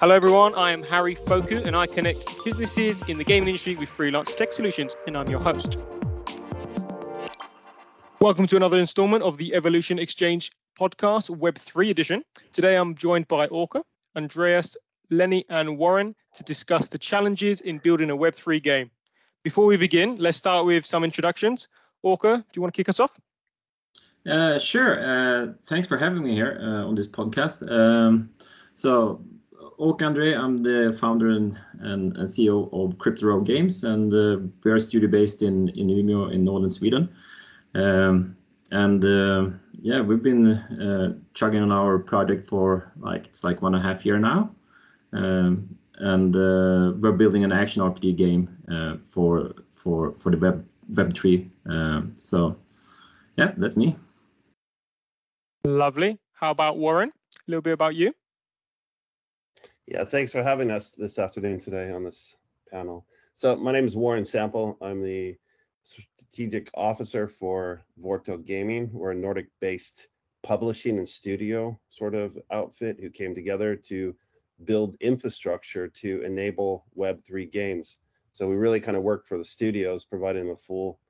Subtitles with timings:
[0.00, 0.54] Hello, everyone.
[0.54, 4.52] I am Harry Phokou, and I connect businesses in the gaming industry with freelance tech
[4.52, 5.88] solutions, and I'm your host.
[8.20, 12.22] Welcome to another installment of the Evolution Exchange podcast, Web3 edition.
[12.52, 13.82] Today, I'm joined by Ake,
[14.14, 14.76] Andreas,
[15.10, 18.92] Lenny, and Warren to discuss the challenges in building a Web3 game.
[19.42, 21.66] Before we begin, let's start with some introductions.
[22.06, 23.18] Ake, do you want to kick us off?
[24.24, 25.02] Uh, sure.
[25.04, 27.68] Uh, thanks for having me here uh, on this podcast.
[27.68, 28.30] Um,
[28.74, 29.24] so,
[29.80, 34.72] Ake Andre, I'm the founder and, and, and CEO of Crypto Games, and uh, we
[34.72, 37.08] are a studio based in in Umeå in northern Sweden.
[37.74, 38.36] Um,
[38.72, 43.74] and uh, yeah, we've been uh, chugging on our project for like it's like one
[43.74, 44.50] and a half year now.
[45.12, 50.66] Um, and uh, we're building an action RPG game uh, for for for the web
[50.88, 51.50] web tree.
[51.66, 52.56] Um, so
[53.36, 53.96] yeah, that's me.
[55.64, 56.18] Lovely.
[56.32, 57.10] How about Warren?
[57.10, 58.12] A little bit about you.
[59.90, 62.36] Yeah, thanks for having us this afternoon today on this
[62.70, 63.06] panel.
[63.36, 64.76] So my name is Warren Sample.
[64.82, 65.34] I'm the
[65.82, 68.90] strategic officer for Vorto Gaming.
[68.92, 70.08] We're a Nordic-based
[70.42, 74.14] publishing and studio sort of outfit who came together to
[74.66, 77.96] build infrastructure to enable Web3 games.
[78.32, 81.00] So we really kind of work for the studios, providing them a full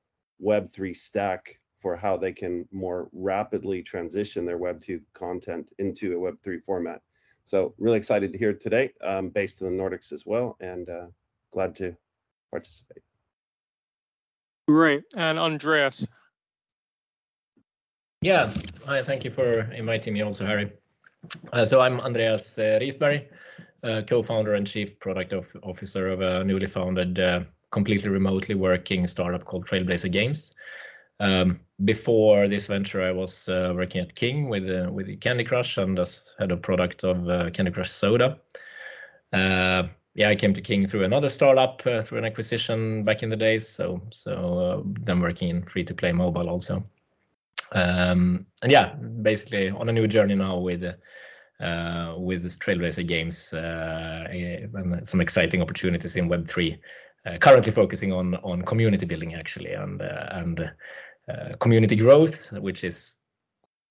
[0.40, 6.62] Web3 stack for how they can more rapidly transition their Web2 content into a Web3
[6.64, 7.02] format.
[7.48, 11.06] So really excited to hear today, um, based in the Nordics as well, and uh,
[11.50, 11.96] glad to
[12.52, 13.02] participate.
[14.66, 15.04] Great.
[15.16, 16.06] And Andreas.
[18.20, 18.52] Yeah.
[18.84, 20.70] Hi, thank you for inviting me also, Harry.
[21.54, 23.28] Uh, so I'm Andreas uh, Risberg,
[23.82, 29.06] uh, co-founder and chief product of, officer of a newly founded, uh, completely remotely working
[29.06, 30.54] startup called Trailblazer Games.
[31.20, 35.78] Um, before this venture, I was uh, working at King with uh, with Candy Crush
[35.78, 38.38] and as head of product of uh, Candy Crush Soda.
[39.32, 43.28] Uh, yeah, I came to King through another startup uh, through an acquisition back in
[43.28, 43.68] the days.
[43.68, 46.84] So so uh, then working in free to play mobile also.
[47.72, 55.20] Um, and yeah, basically on a new journey now with with Trailblazer Games and some
[55.20, 56.80] exciting opportunities in Web three.
[57.40, 60.72] currently focusing on on community building actually and and
[61.60, 63.18] community growth, which is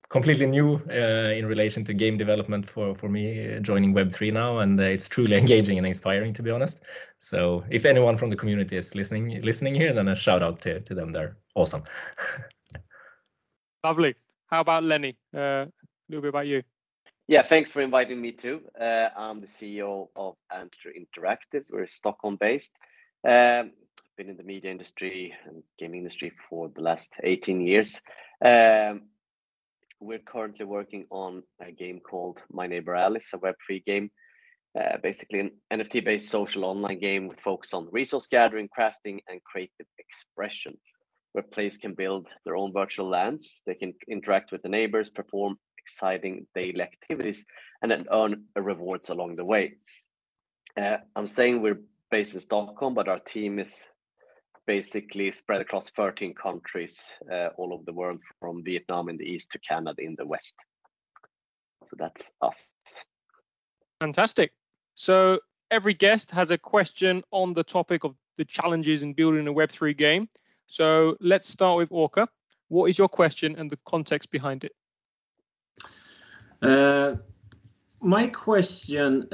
[0.09, 4.59] completely new uh, in relation to game development for for me uh, joining Web3 now,
[4.59, 6.83] and uh, it's truly engaging and inspiring to be honest.
[7.19, 10.79] So if anyone from the community is listening listening here, then a shout out to
[10.81, 11.11] to them.
[11.11, 11.83] They're awesome.
[13.83, 14.15] Lovely.
[14.47, 15.17] How about Lenny?
[15.35, 15.71] Uh, a
[16.09, 16.63] little bit about you.
[17.27, 18.61] Yeah, thanks for inviting me too.
[18.79, 21.65] Uh, I'm the CEO of Antler Interactive.
[21.69, 22.71] We're Stockholm based.
[23.27, 23.71] Um,
[24.17, 28.01] been in the media industry and gaming industry for the last 18 years.
[28.43, 29.03] Um,
[29.99, 34.09] we're currently working on a game called My Neighbor Alice, a web-free game,
[34.79, 39.85] uh, basically an NFT-based social online game with focus on resource gathering, crafting, and creative
[39.99, 40.75] expression,
[41.33, 43.61] where players can build their own virtual lands.
[43.67, 47.45] They can interact with the neighbors, perform exciting daily activities,
[47.83, 49.75] and then earn rewards along the way.
[50.75, 53.73] Uh, I'm saying we're based in Stockholm, but our team is
[54.67, 57.01] basically spread across 13 countries
[57.31, 60.55] uh, all over the world, from Vietnam in the east to Canada in the west.
[61.89, 62.71] So that's us.
[64.01, 64.51] Fantastic.
[64.95, 65.39] So
[65.71, 69.97] every guest has a question on the topic of the challenges in building a Web3
[69.97, 70.27] game.
[70.67, 72.27] So let's start with Ake.
[72.67, 74.73] What is your question and the context behind it?
[76.61, 77.15] Uh,
[78.01, 79.27] my question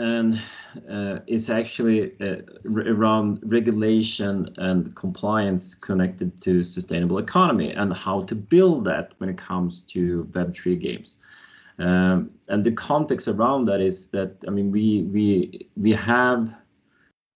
[0.89, 8.35] uh, is actually uh, around regulation and compliance connected to sustainable economy and how to
[8.35, 11.17] build that when it comes to Web3 games.
[11.79, 16.53] Um, and the context around that is that I mean we have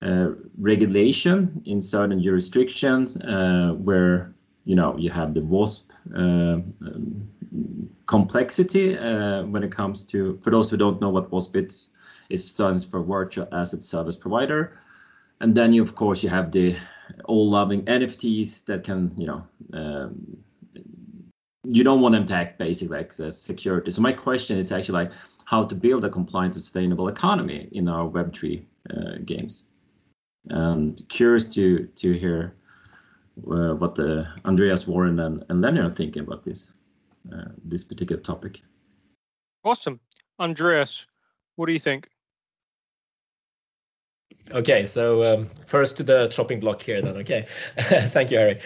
[0.02, 4.34] uh, regulation in certain jurisdictions where
[4.64, 5.87] you know you have the WASP
[8.06, 11.90] complexity uh, when it comes to, for those who don't know what WASP is,
[12.30, 14.80] it stands for Virtual Asset Service Provider.
[15.40, 16.76] And then you, of course, you have the
[17.26, 20.38] all loving NFTs that can, you know, um,
[21.64, 23.92] you don't want them to act basically like security.
[23.92, 25.12] So my question is actually like
[25.46, 29.66] how to build a compliant sustainable economy in our Web3 uh, games.
[30.50, 32.67] Um, curious to to hear uh,
[33.44, 36.72] what the Andreas Warren and, and Lenny are thinking about this.
[37.34, 38.62] Uh, this particular topic.
[39.66, 40.00] Awesome.
[40.40, 41.06] Andreas,
[41.56, 42.10] what do you think?
[44.52, 47.18] Okay, so um, first to the chopping block here then.
[47.18, 47.46] Okay,
[47.80, 48.62] thank you, Harry.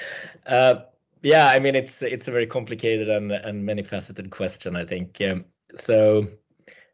[0.46, 0.82] Uh,
[1.24, 4.76] yeah, I mean it's it's a very complicated and and many faceted question.
[4.76, 6.28] I think um, so.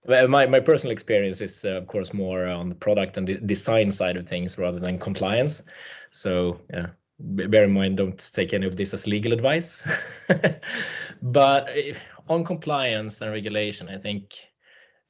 [0.07, 3.91] my, my personal experience is uh, of course more on the product and the design
[3.91, 5.63] side of things rather than compliance
[6.11, 6.87] so yeah
[7.19, 9.87] bear in mind don't take any of this as legal advice
[11.21, 11.93] but eh,
[12.29, 14.35] on compliance and regulation i think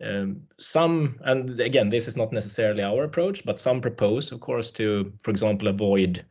[0.03, 4.71] um, some and again this is not necessarily our approach but some propose of course
[4.71, 6.23] to for example avoid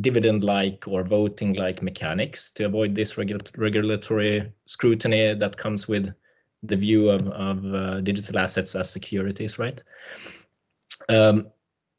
[0.00, 6.12] dividend like or voting like mechanics to avoid this regulatory scrutiny that comes with
[6.64, 9.82] the view of, of uh, digital assets as securities, right?
[11.08, 11.48] Um,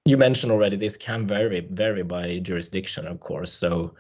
[0.06, 3.52] you mentioned already this can vary vary by jurisdiction, of course.
[3.52, 3.96] So,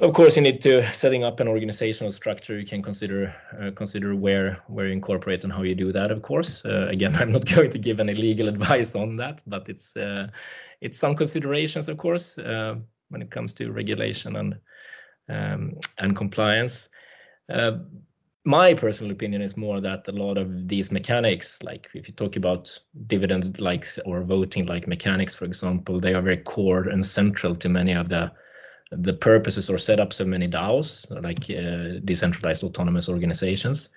[0.00, 2.58] of course, you need to setting up an organizational structure.
[2.58, 6.10] You can consider uh, consider where where you incorporate and how you do that.
[6.10, 9.68] Of course, uh, again, I'm not going to give any legal advice on that, but
[9.68, 10.28] it's uh,
[10.80, 12.76] it's some considerations, of course, uh,
[13.10, 14.58] when it comes to regulation and
[15.28, 16.88] um, and compliance.
[18.46, 22.36] My personal opinion is more that a lot of these mechanics, like if you talk
[22.36, 22.78] about
[23.08, 27.68] dividend likes or voting like mechanics, for example, they are very core and central to
[27.68, 28.30] many of the
[28.92, 33.88] the purposes or setups of many DAOs, like uh, decentralized autonomous organizations.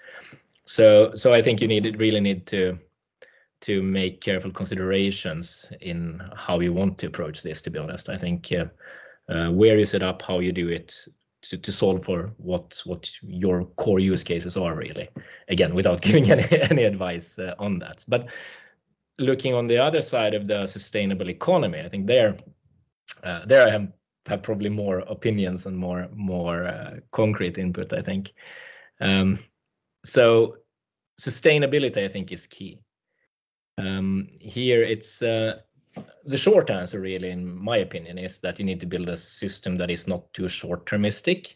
[0.66, 2.80] So, so I think you need really need to
[3.62, 7.62] to make careful considerations in how you want to approach this.
[7.62, 8.66] To be honest, I think uh,
[9.32, 11.06] uh, where you set up, how you do it,
[11.42, 15.10] to, to solve for what what your core use cases are really.
[15.48, 18.06] Again without giving any any advice uh, on that.
[18.08, 18.30] But
[19.20, 22.38] looking on the other side of the sustainable economy i think there
[23.24, 23.92] uh, there i have,
[24.28, 28.34] have probably more opinions and more more uh, concrete input i think.
[29.02, 29.40] Um,
[30.04, 30.58] so
[31.20, 32.80] sustainability i think is key.
[33.78, 35.60] Um, here it's uh,
[36.26, 39.78] the short answer, really, in my opinion, is that you need to build a system
[39.78, 41.56] that is not too short-termistic,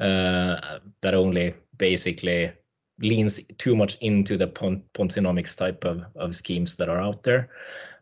[0.00, 2.52] uh, that only basically
[3.00, 7.50] leans too much into the Ponzinomics type of, of schemes that are out there.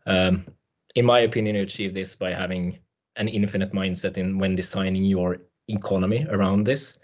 [0.05, 0.45] Um,
[0.95, 2.79] in my opinion, you achieve this by having
[3.17, 5.37] an infinite mindset in when designing your
[5.67, 6.97] economy around this.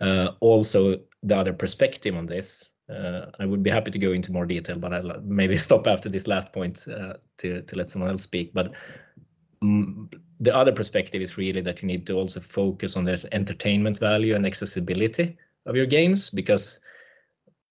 [0.00, 4.46] Uh, also, the other perspective on this I would be happy to go into more
[4.46, 8.22] detail, but I'll maybe stop after this last point uh, to to let someone else
[8.22, 8.52] speak.
[8.54, 8.72] But
[9.62, 10.08] um,
[10.40, 14.34] the other perspective is really that you need to also focus on the entertainment value
[14.34, 15.36] and accessibility
[15.66, 16.80] of your games, because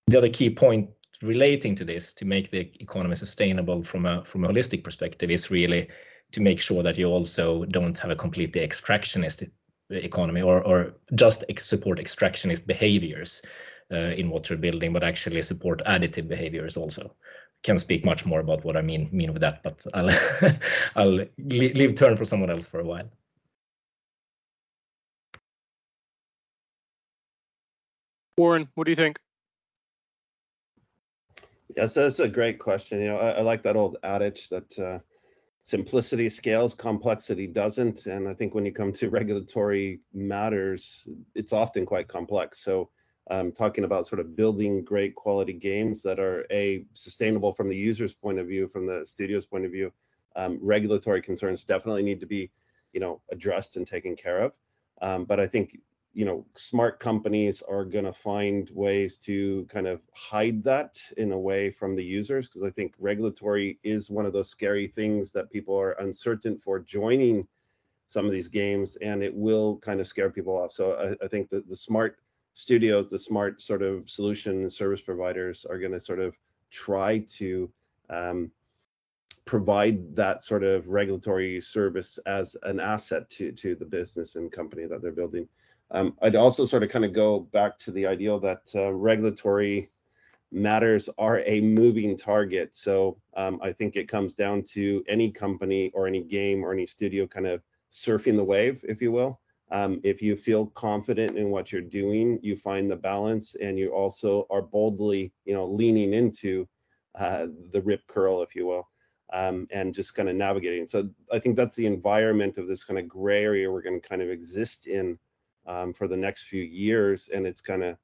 [0.07, 0.89] the other key point
[1.23, 5.49] relating to this to make the economy sustainable from a from a holistic perspective is
[5.49, 5.87] really
[6.31, 9.49] to make sure that you also don't have a completely extractionist
[9.89, 13.47] economy or or just support extractionist behaviors uh,
[13.91, 17.15] in what you're building, but actually support additive behaviors also.
[17.63, 20.11] Can speak much more about what I mean mean with that, but I'll
[20.95, 23.09] I'll leave turn for someone else for a while.
[28.37, 29.19] Warren, what do you think?
[31.75, 33.01] Yes, that's a great question.
[33.01, 34.99] You know, I, I like that old adage that uh,
[35.63, 38.05] simplicity scales, complexity doesn't.
[38.05, 42.59] And I think when you come to regulatory matters, it's often quite complex.
[42.63, 42.89] So
[43.29, 47.75] um, talking about sort of building great quality games that are a sustainable from the
[47.75, 49.91] user's point of view, from the studio's point of view.
[50.35, 52.51] Um, regulatory concerns definitely need to be,
[52.93, 54.53] you know, addressed and taken care of.
[55.01, 55.77] Um, but I think
[56.17, 61.31] you know smart companies are going to find ways to kind of hide that in
[61.31, 65.31] a way from the users because I think regulatory is one of those scary things
[65.33, 67.47] that people are uncertain for joining
[68.07, 70.71] some of these games and it will kind of scare people off.
[70.71, 72.17] So I, I think that the smart
[72.57, 76.35] studios, the smart sort of solution service providers are going to sort of
[76.71, 77.71] try to
[78.09, 78.51] um,
[79.45, 84.85] provide that sort of regulatory service as an asset to to the business and company
[84.87, 85.47] that they're building.
[85.91, 89.91] Um, I'd also sort of kind of go back to the ideal that uh, regulatory
[90.51, 92.73] matters are a moving target.
[92.73, 96.87] So um, I think it comes down to any company or any game or any
[96.87, 97.61] studio kind of
[97.91, 99.39] surfing the wave, if you will.
[99.69, 103.89] Um, if you feel confident in what you're doing, you find the balance, and you
[103.89, 106.67] also are boldly, you know, leaning into
[107.15, 108.87] uh, the rip curl, if you will,
[109.33, 110.87] um, and just kind of navigating.
[110.87, 114.07] So I think that's the environment of this kind of gray area we're going to
[114.07, 115.19] kind of exist in
[115.65, 117.97] um, for the next few years, and it's kind of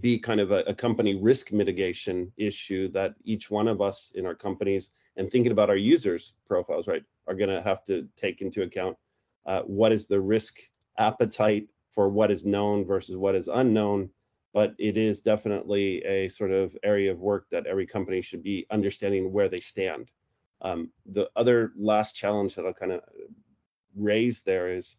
[0.00, 4.26] be kind of a, a, company risk mitigation issue that each one of us in
[4.26, 8.42] our companies and thinking about our users profiles, right, are going to have to take
[8.42, 8.94] into account
[9.46, 10.58] uh, what is the risk
[10.98, 14.08] appetite for what is known versus what is unknown
[14.52, 18.66] but it is definitely a sort of area of work that every company should be
[18.70, 20.10] understanding where they stand
[20.62, 23.00] um, the other last challenge that i'll kind of
[23.94, 24.96] raise there is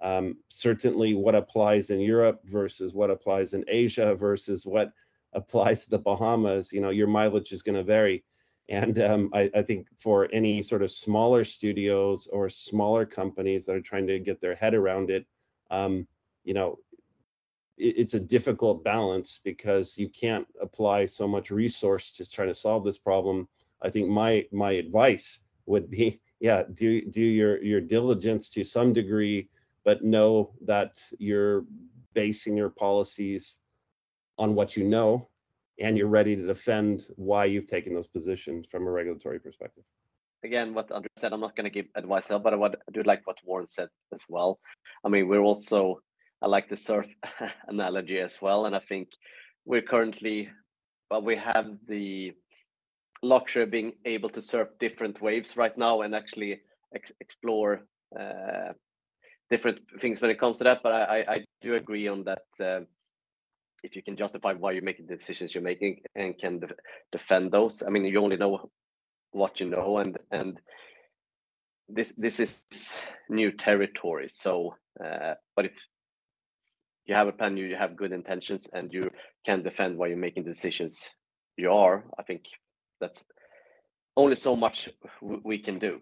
[0.00, 4.92] um, certainly what applies in europe versus what applies in asia versus what
[5.32, 8.24] applies to the Bahamas, you know, your mileage is going to vary.
[8.68, 13.76] And um, I, I, think for any sort of smaller studios or smaller companies that
[13.76, 15.26] are trying to get their head around it,
[15.70, 16.06] um,
[16.44, 16.78] you know,
[17.76, 22.54] it, it's a difficult balance because you can't apply so much resource to trying to
[22.54, 23.48] solve this problem.
[23.82, 28.92] I think my my advice would be, yeah, do do your your diligence to some
[28.92, 29.48] degree,
[29.84, 31.64] but know that you're
[32.14, 33.60] basing your policies
[34.38, 35.28] on what you know
[35.80, 39.84] and you're ready to defend why you've taken those positions from a regulatory perspective.
[40.44, 43.26] Again, what Andre said, I'm not going to give advice but I, I do like
[43.26, 44.60] what Warren said as well.
[45.04, 46.00] I mean, we're also,
[46.42, 47.06] I like the surf
[47.68, 48.66] analogy as well.
[48.66, 49.08] And I think
[49.64, 50.48] we're currently,
[51.10, 52.34] well, we have the
[53.22, 56.60] luxury of being able to surf different waves right now and actually
[56.94, 57.80] ex explore
[58.18, 58.72] uh,
[59.50, 60.82] different things when it comes to that.
[60.84, 62.42] But I, I, I do agree on that.
[62.60, 62.80] Uh,
[63.84, 66.68] if you can justify why you're making the decisions you're making and can de-
[67.12, 68.68] defend those i mean you only know
[69.32, 70.60] what you know and and
[71.88, 72.54] this this is
[73.28, 75.72] new territory so uh, but if
[77.06, 79.10] you have a plan you have good intentions and you
[79.46, 81.00] can defend why you're making decisions
[81.56, 82.42] you are i think
[83.00, 83.24] that's
[84.16, 84.88] only so much
[85.22, 86.00] we can do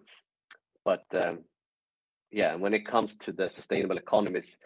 [0.85, 1.38] but um,
[2.30, 4.56] yeah when it comes to the sustainable economies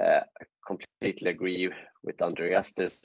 [0.00, 1.70] uh, I completely agree
[2.04, 2.72] with Andreas.
[2.76, 3.00] There's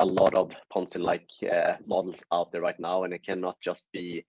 [0.00, 4.24] a lot of Ponzi-like uh, models out there right now, and it cannot just be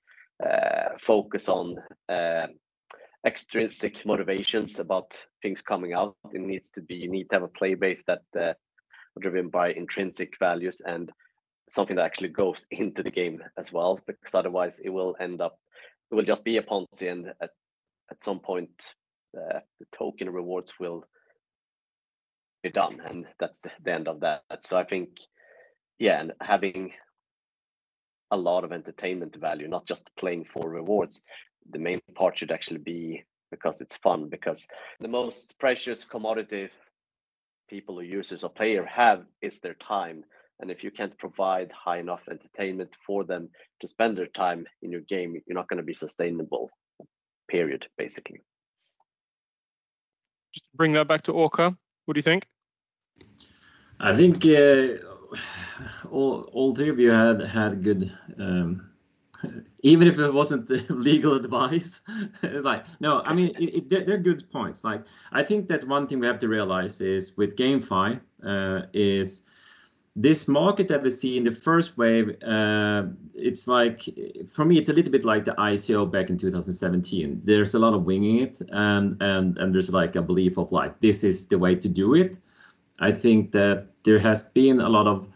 [0.45, 1.77] uh, focus on
[2.09, 2.47] uh,
[3.25, 6.15] extrinsic motivations about things coming out.
[6.33, 8.53] It needs to be you need to have a play base that uh,
[9.19, 11.11] driven by intrinsic values and
[11.69, 15.59] something that actually goes into the game as well, because otherwise it will end up
[16.11, 17.51] it will just be a Ponzi, and at
[18.09, 18.71] at some point
[19.37, 21.03] uh, the token rewards will
[22.63, 24.41] be done, and that's the, the end of that.
[24.61, 25.09] So I think,
[25.99, 26.91] yeah, and having
[28.31, 31.21] a lot of entertainment value, not just playing for rewards.
[31.69, 34.29] The main part should actually be because it's fun.
[34.29, 34.67] Because
[34.99, 36.69] the most precious commodity
[37.69, 40.23] people or users or player have is their time.
[40.59, 43.49] And if you can't provide high enough entertainment for them
[43.81, 46.69] to spend their time in your game, you're not going to be sustainable.
[47.47, 48.41] Period, basically.
[50.53, 51.73] Just bring that back to Ake.
[52.05, 52.47] What do you think?
[53.99, 55.06] I think uh,
[56.11, 58.11] all all three of you had had good.
[58.39, 58.89] Um,
[59.83, 62.01] even if it wasn't the legal advice,
[62.41, 64.83] like no, I mean it, it, they're, they're, good points.
[64.83, 69.43] Like I think that one thing we have to realize is with GameFi uh, is
[70.17, 73.03] this market that we see in the first wave, uh,
[73.35, 74.09] it's like,
[74.49, 77.39] for me, it's a little bit like the ICO back in 2017.
[77.45, 80.99] There's a lot of winging it, and and and there's like a belief of like
[80.99, 82.35] this is the way to do it.
[82.99, 85.27] I think that there has been a lot of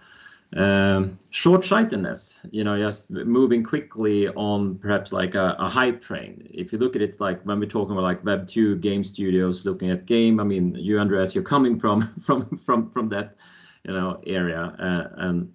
[0.56, 6.46] um, short-sightedness, you know, just moving quickly on perhaps like a, a, hype train.
[6.54, 9.66] If you look at it like when we're talking about like Web two game studios
[9.66, 13.36] looking at game, I mean, you Andreas, you're coming from from from from that
[13.86, 15.52] you know area uh, and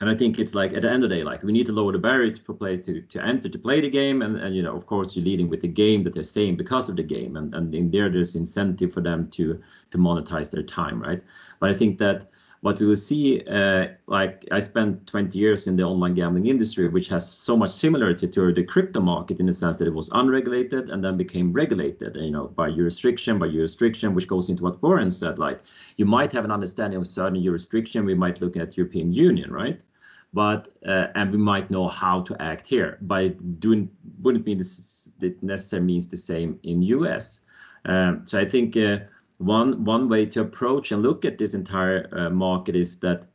[0.00, 1.72] and I think it's like at the end of the day, like we need to
[1.72, 4.62] lower the barrier for players to, to enter to play the game, and and you
[4.62, 7.36] know of course you're leading with the game that they're staying because of the game,
[7.36, 11.22] and and in there there's incentive for them to to monetize their time, right?
[11.60, 12.30] But I think that
[12.62, 16.88] what we will see, uh, like I spent 20 years in the online gambling industry,
[16.88, 20.08] which has so much similarity to the crypto market in the sense that it was
[20.12, 24.80] unregulated and then became regulated, you know, by jurisdiction, by jurisdiction, which goes into what
[24.80, 25.58] Warren said, like
[25.96, 29.80] you might have an understanding of certain jurisdiction, we might look at European Union, right?
[30.32, 32.96] But uh, and we might know how to act here.
[33.02, 33.28] By
[33.58, 33.90] doing
[34.22, 35.10] wouldn't mean this
[35.42, 37.40] necessarily means the same in US.
[37.84, 38.98] Um, so I think uh,
[39.44, 43.26] one one way to approach and look at this entire uh, market is that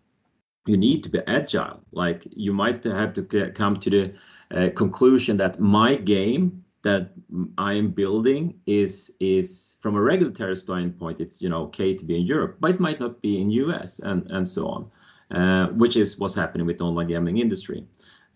[0.65, 1.79] you need to be agile.
[1.91, 4.13] Like you might have to come to the
[4.51, 7.11] uh, conclusion that my game that
[7.57, 12.15] I am building is is from a regulatory standpoint, it's you know okay to be
[12.19, 14.91] in Europe, but it might not be in US and and so on,
[15.31, 17.85] uh, which is what's happening with the online gambling industry.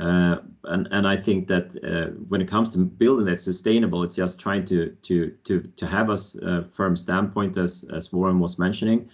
[0.02, 4.40] Uh, and I think that uh, when it comes to building that sustainable, it's just
[4.40, 9.10] trying to to to to have a firm standpoint, as as Warren was mentioning,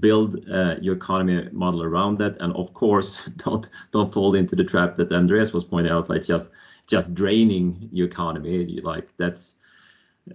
[0.00, 4.64] build uh, your economy model around that, and of course, don't don't fall into the
[4.64, 6.50] trap that Andreas was pointing out, like just
[6.88, 8.80] just draining your economy.
[8.82, 9.56] Like that's,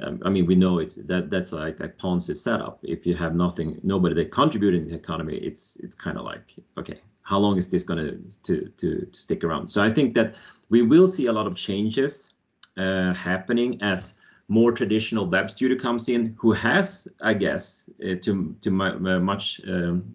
[0.02, 2.80] um, I mean, we know it's that that's like a Ponzi setup.
[2.84, 6.56] If you have nothing, nobody that contributing to the economy, it's it's kind of like
[6.78, 9.68] okay, how long is this going to, to, to stick around?
[9.68, 10.36] So I think that
[10.70, 12.34] we will see a lot of changes
[12.78, 14.18] uh, happening as
[14.48, 19.60] more traditional web studio comes in, who has, I guess, uh, to to uh, much
[19.68, 20.14] um,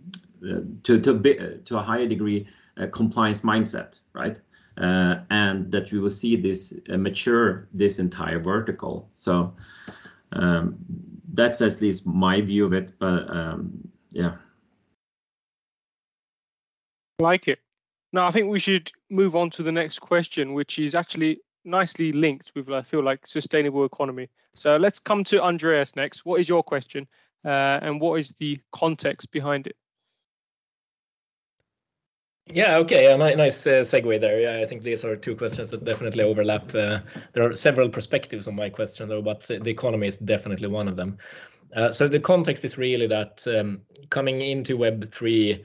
[0.84, 2.46] to to a, to a higher degree
[2.78, 4.40] a compliance mindset, right?
[4.78, 9.10] Uh, and that we will see this uh, mature this entire vertical.
[9.14, 9.52] So
[10.32, 10.76] um,
[11.34, 12.92] that's at least my view of it.
[12.98, 14.36] But um, yeah,
[17.22, 17.60] like it.
[18.12, 22.12] Now I think we should move on to the next question, which is actually nicely
[22.12, 24.28] linked with I feel like sustainable economy.
[24.54, 26.26] So let's come to Andreas next.
[26.26, 27.06] What is your question,
[27.44, 29.76] uh, and what is the context behind it?
[32.46, 33.04] Yeah, okay.
[33.04, 34.40] Yeah, nice uh, segue there.
[34.40, 36.74] Yeah, I think these are two questions that definitely overlap.
[36.74, 36.98] Uh,
[37.32, 40.96] there are several perspectives on my question, though, but the economy is definitely one of
[40.96, 41.16] them.
[41.74, 45.64] Uh, so the context is really that um, coming into Web3,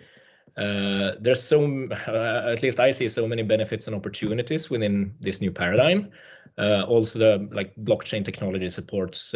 [0.57, 1.63] uh, there's so,
[2.07, 6.11] uh, at least I see so many benefits and opportunities within this new paradigm.
[6.57, 9.35] Uh, also, the like blockchain technology supports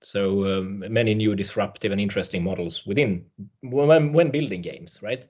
[0.00, 3.24] so um, many new disruptive and interesting models within
[3.62, 5.26] when, when building games, right?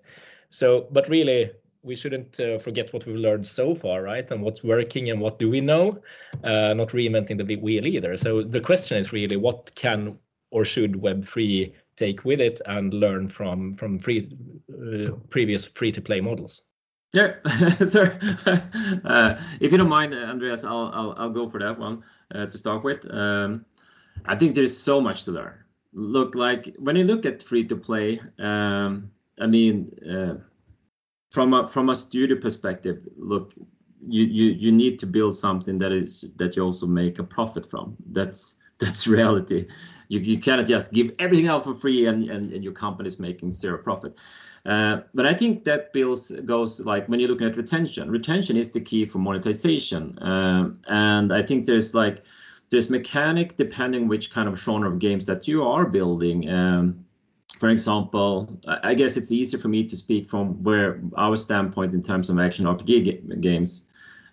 [0.50, 1.50] So, but really,
[1.82, 4.28] we shouldn't uh, forget what we've learned so far, right?
[4.30, 6.00] And what's working and what do we know?
[6.42, 8.16] Uh, not reinventing the wheel either.
[8.16, 10.18] So the question is really, what can
[10.50, 14.36] or should Web3 take with it and learn from from free
[14.70, 16.62] uh, previous free to play models?
[17.12, 17.34] Yeah,
[17.86, 18.18] sorry.
[19.04, 22.02] uh, if you don't mind, Andreas, I'll I'll, I'll go for that one
[22.34, 23.06] uh, to start with.
[23.12, 23.64] Um,
[24.26, 25.54] I think there's so much to learn.
[25.92, 29.10] Look, like when you look at free to play, um,
[29.40, 30.34] I mean, uh,
[31.30, 33.54] from a from a studio perspective, look,
[34.06, 37.68] you you you need to build something that is that you also make a profit
[37.70, 37.96] from.
[38.12, 39.66] That's that's reality.
[40.08, 43.18] You you cannot just give everything out for free and and, and your company is
[43.18, 44.16] making zero profit.
[44.64, 48.10] Uh, but I think that bills goes like when you're looking at retention.
[48.10, 52.22] Retention is the key for monetization, uh, and I think there's like
[52.70, 56.50] there's mechanic depending which kind of genre of games that you are building.
[56.50, 57.04] Um,
[57.58, 62.02] for example, I guess it's easier for me to speak from where our standpoint in
[62.02, 63.86] terms of action RPG games.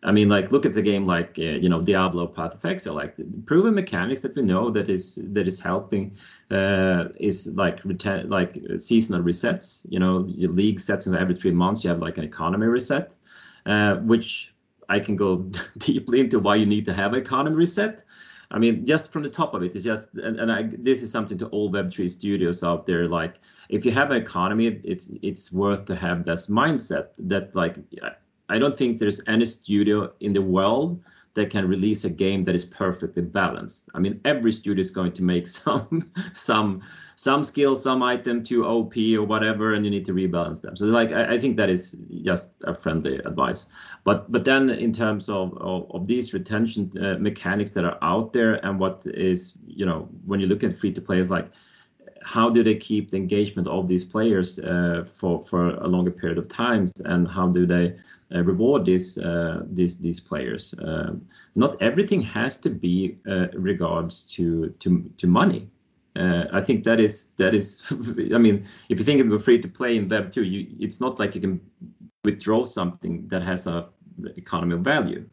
[0.04, 2.94] I mean, like look at the game like uh, you know Diablo, Path of Exile,
[2.94, 6.18] like proven mechanics that we know that is that is helping
[6.52, 9.86] uh, is like like seasonal resets.
[9.90, 11.84] You know, your league sets every three months.
[11.84, 13.16] You have like an economy reset,
[13.66, 14.54] uh, which
[14.90, 15.38] I can go
[15.78, 18.04] deeply into why you need to have economy reset.
[18.52, 21.12] I mean, just from the top of it, it's just, and, and I, this is
[21.12, 23.08] something to all Web3 studios out there.
[23.08, 23.40] Like,
[23.70, 27.08] if you have an economy, it's it's worth to have that mindset.
[27.18, 27.78] That like,
[28.50, 31.02] I don't think there's any studio in the world
[31.36, 33.90] that can release a game that is perfectly balanced.
[33.96, 36.82] I mean, every studio is going to make some some
[37.16, 40.76] some skill, some item to OP or whatever, and you need to rebalance them.
[40.76, 43.70] So like I, I think that is just a friendly advice.
[44.04, 48.34] But but then in terms of of, of these retention uh, mechanics that are out
[48.34, 51.50] there and what is you know when you look at free to play, it's like
[52.24, 56.38] how do they keep the engagement of these players uh, for for a longer period
[56.38, 57.96] of times, and how do they
[58.40, 60.74] reward these uh, these these players?
[60.74, 61.14] Uh,
[61.56, 65.70] not everything has to be uh, regards to to to money.
[66.16, 67.84] Uh, I think that is that is.
[68.34, 71.20] I mean, if you think of free to play in Web two, you it's not
[71.20, 71.60] like you can
[72.26, 73.90] withdraw something that has a
[74.38, 75.28] economy of value.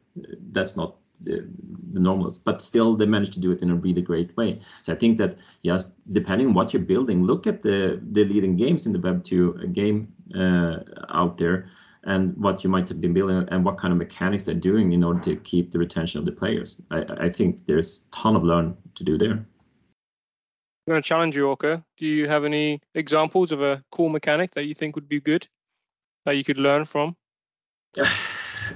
[0.52, 1.46] That's not the,
[1.92, 4.60] the normals, but still they managed to do it in a really great way.
[4.82, 8.56] So I think that yes, depending on what you're building, look at the the leading
[8.56, 10.78] games in the Web two game uh,
[11.10, 11.68] out there
[12.04, 15.04] and what you might have been building and what kind of mechanics they're doing in
[15.04, 16.80] order to keep the retention of the players.
[16.90, 19.32] I, I think there's a ton of learn to do there.
[19.32, 21.80] I'm going to challenge you, Ake.
[21.98, 25.46] Do you have any examples of a cool mechanic that you think would be good
[26.24, 27.16] that you could learn from?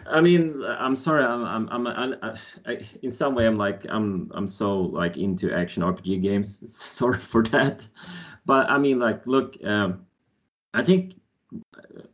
[0.07, 1.25] I mean, I'm sorry.
[1.25, 5.55] I'm, I'm, I'm, I'm I, in some way, I'm like, I'm, I'm so like into
[5.55, 6.73] action RPG games.
[6.77, 7.87] Sorry for that,
[8.45, 10.05] but I mean, like, look, um,
[10.75, 11.15] I think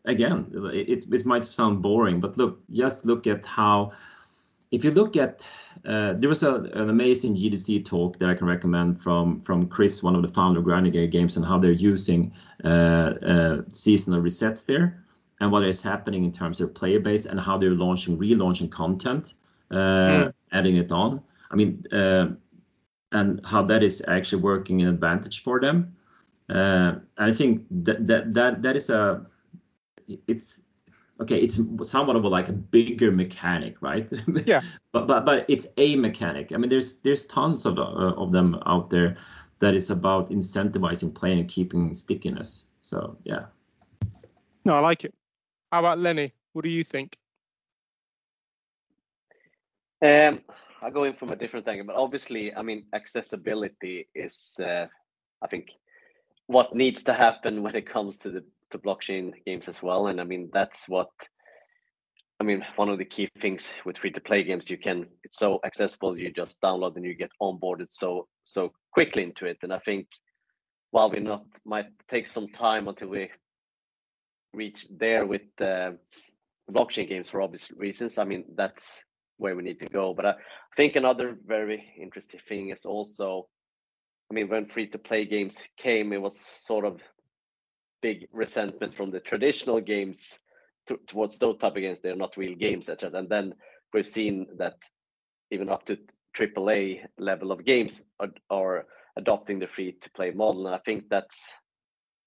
[0.05, 3.93] again, it, it might sound boring, but look, just look at how
[4.71, 5.47] if you look at
[5.85, 10.03] uh, there was a, an amazing GDC talk that I can recommend from from Chris,
[10.03, 12.33] one of the founder of Grinding Games, and how they're using
[12.65, 15.03] uh, uh, seasonal resets there,
[15.41, 19.35] and what is happening in terms of player base, and how they're launching, relaunching content,
[19.71, 20.33] mm.
[20.53, 21.23] adding it on.
[21.51, 22.29] I mean, uh,
[23.13, 25.97] and how that is actually working an advantage for them.
[26.49, 29.25] Uh, I think that that that that is a
[30.27, 30.61] it's
[31.21, 34.09] okay it's somewhat of a, like a bigger mechanic right?
[34.47, 34.63] Yeah.
[34.93, 36.53] But but but it's a mechanic.
[36.53, 39.17] I mean there's there's tons of uh, of them out there
[39.59, 42.67] that is about incentivizing play and keeping stickiness.
[42.81, 43.47] So yeah.
[44.65, 45.15] No i like it.
[45.73, 46.33] How about lenny?
[46.53, 47.17] What do you think?
[50.03, 50.41] Um
[50.83, 54.87] i go in from a different angle but obviously i mean accessibility is uh,
[55.43, 55.71] i think
[56.47, 60.09] what needs to happen when it comes to the to blockchain games as well.
[60.09, 61.11] And I mean, that's what
[62.41, 65.39] I mean, one of the key things with free to play games, you can it's
[65.39, 66.19] so accessible.
[66.19, 69.59] You just download and you get onboarded so so quickly into it.
[69.63, 70.07] And I think
[70.91, 73.31] while we not might take some time until we
[74.53, 75.93] reach there with uh,
[76.71, 78.19] blockchain games for obvious reasons.
[78.19, 78.85] I mean, that's
[79.37, 80.15] where we need to go.
[80.15, 80.35] But I
[80.77, 83.49] think another very interesting thing is also,
[84.31, 87.01] I mean, when free to play games came, it was sort of
[88.03, 90.39] big resentment from the traditional games
[90.87, 92.01] to, towards those type of games.
[92.01, 93.19] They're not real games, etc.
[93.19, 93.55] And then
[93.93, 94.75] we've seen that
[95.51, 95.99] even up to
[96.39, 98.87] AAA level of games are, are
[99.17, 100.67] adopting the free to play model.
[100.67, 101.37] And I think that's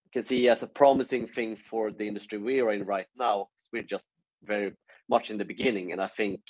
[0.06, 3.48] you can see as a promising thing for the industry we are in right now.
[3.72, 4.06] We're just
[4.44, 4.74] very
[5.10, 6.42] much in the beginning, and I think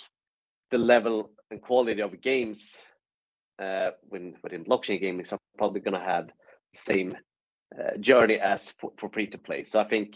[0.71, 2.71] the level and quality of games
[3.59, 7.15] uh, when within blockchain gaming are probably going to have the same
[7.73, 9.63] Uh, journey as for, for free to play.
[9.63, 10.15] So I think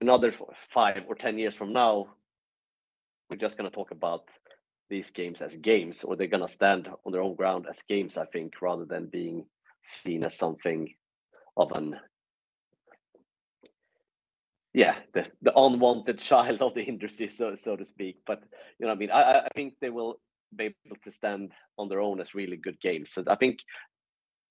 [0.00, 0.32] another
[0.72, 2.06] five or ten years from now,
[3.28, 4.24] we're just going to talk about
[4.88, 8.16] these games as games, or they're going to stand on their own ground as games.
[8.16, 9.44] I think rather than being
[9.84, 10.94] seen as something
[11.56, 11.96] of an
[14.72, 18.42] yeah the, the unwanted child of the industry so so to speak but
[18.78, 20.20] you know i mean I, I think they will
[20.54, 23.60] be able to stand on their own as really good games so i think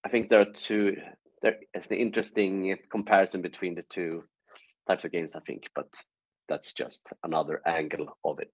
[0.08, 0.96] i think there are two
[1.42, 4.24] there is an interesting comparison between the two
[4.88, 5.90] types of games i think but
[6.48, 8.52] that's just another angle of it.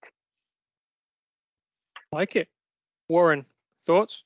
[2.11, 2.47] Like it.
[3.07, 3.45] Warren
[3.85, 4.23] thoughts?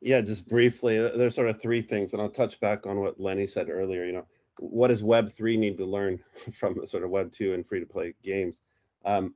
[0.00, 3.46] Yeah just briefly there's sort of three things and i'll touch back on what lenny
[3.46, 4.26] said earlier you know.
[4.60, 6.18] What does Web three need to learn
[6.52, 8.60] from sort of Web two and free to play games?
[9.04, 9.34] Um,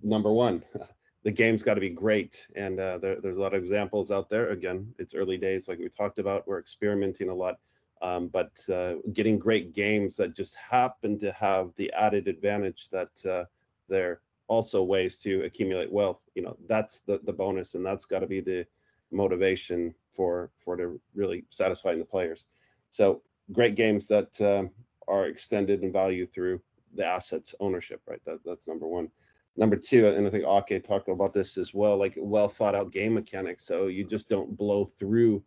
[0.00, 0.62] number one,
[1.22, 4.30] the game's got to be great, and uh, there, there's a lot of examples out
[4.30, 4.50] there.
[4.50, 6.46] Again, it's early days, like we talked about.
[6.46, 7.58] We're experimenting a lot,
[8.00, 13.26] um, but uh, getting great games that just happen to have the added advantage that
[13.30, 13.44] uh,
[13.88, 16.24] they're also ways to accumulate wealth.
[16.34, 18.66] You know, that's the the bonus, and that's got to be the
[19.12, 22.46] motivation for for to really satisfying the players.
[22.90, 24.70] So great games that um,
[25.06, 26.62] are extended in value through
[26.94, 28.20] the assets ownership, right?
[28.24, 29.10] That, that's number one.
[29.56, 32.92] Number two, and I think Ake talked about this as well, like well thought out
[32.92, 33.64] game mechanics.
[33.66, 35.42] So you just don't blow through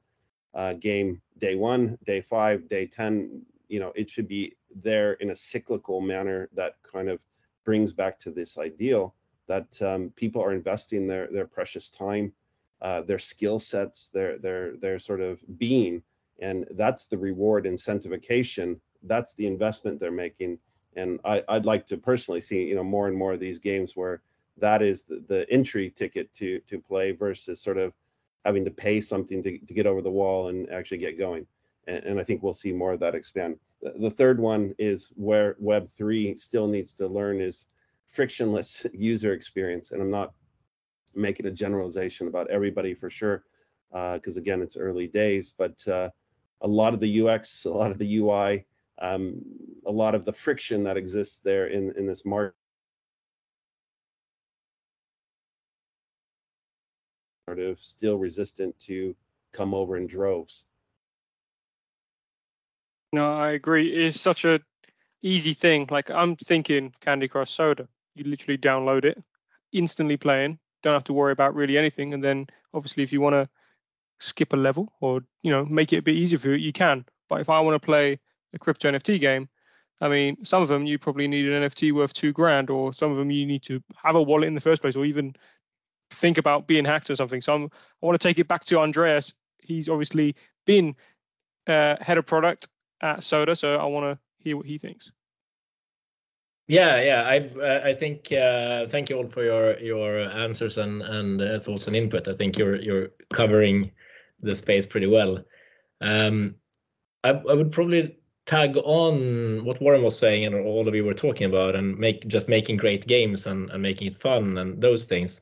[0.54, 3.42] uh, game day one, day five, day 10.
[3.70, 7.24] You know, it should be there in a cyclical manner that kind of
[7.66, 9.16] brings back to this ideal
[9.48, 12.34] that um, people are investing their their precious time,
[12.82, 16.04] uh, their skill sets, their their their sort of being
[16.40, 20.58] and that's the reward incentivization that's the investment they're making
[20.96, 23.96] and I, would like to personally see you know more and more of these games
[23.96, 24.22] where
[24.58, 27.94] that is the, the entry ticket to to play versus sort of
[28.46, 31.46] having to pay something to, to get over the wall and actually get going.
[31.88, 33.58] And, and i think we'll see more of that expand.
[33.82, 37.68] The, the third one is where web 3 still needs to learn is
[38.08, 40.34] frictionless user experience and i'm not
[41.16, 43.44] making a generalization about everybody for sure
[43.92, 46.10] because uh, again it's early days but uh,
[46.64, 48.66] a lot of the UX, a lot of the UI,
[49.02, 49.42] um,
[49.86, 52.56] a lot of the friction that exists there in, in this market.
[57.48, 59.16] Sort of still resistant to
[59.52, 60.66] come over in droves.
[63.12, 63.90] No, I agree.
[63.90, 64.60] It's such a
[65.22, 65.88] easy thing.
[65.92, 67.88] Like I'm thinking Candy Crush Soda.
[68.16, 69.22] You literally download it,
[69.72, 70.60] instantly playing.
[70.82, 72.14] Don't have to worry about really anything.
[72.14, 73.50] And then obviously, if you want to
[74.20, 77.06] skip a level or you know make it a bit easier for you, you can.
[77.30, 78.20] But if I want to play
[78.54, 79.50] a crypto NFT game,
[80.02, 83.12] I mean, some of them you probably need an NFT worth two grand, or some
[83.12, 85.36] of them you need to have a wallet in the first place, or even
[86.10, 87.42] think about being hacked or something.
[87.42, 89.34] So I'm, i want to take it back to Andreas.
[89.60, 90.36] He's obviously
[90.66, 90.96] been
[91.68, 92.68] uh, head of product
[93.02, 95.12] at Soda, so I want to hear what he thinks.
[96.68, 101.42] Yeah, yeah, I I think uh, thank you all for your your answers and and
[101.42, 102.28] uh, thoughts and input.
[102.28, 103.92] I think you're you're covering
[104.42, 105.44] the space pretty well.
[106.00, 106.56] Um,
[107.24, 111.14] I, I would probably tag on what Warren was saying and all of you were
[111.14, 115.06] talking about and make just making great games and, and making it fun and those
[115.06, 115.42] things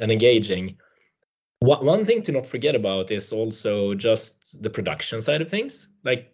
[0.00, 0.76] and engaging.
[1.60, 5.88] One thing to not forget about is also just the production side of things.
[6.04, 6.30] Like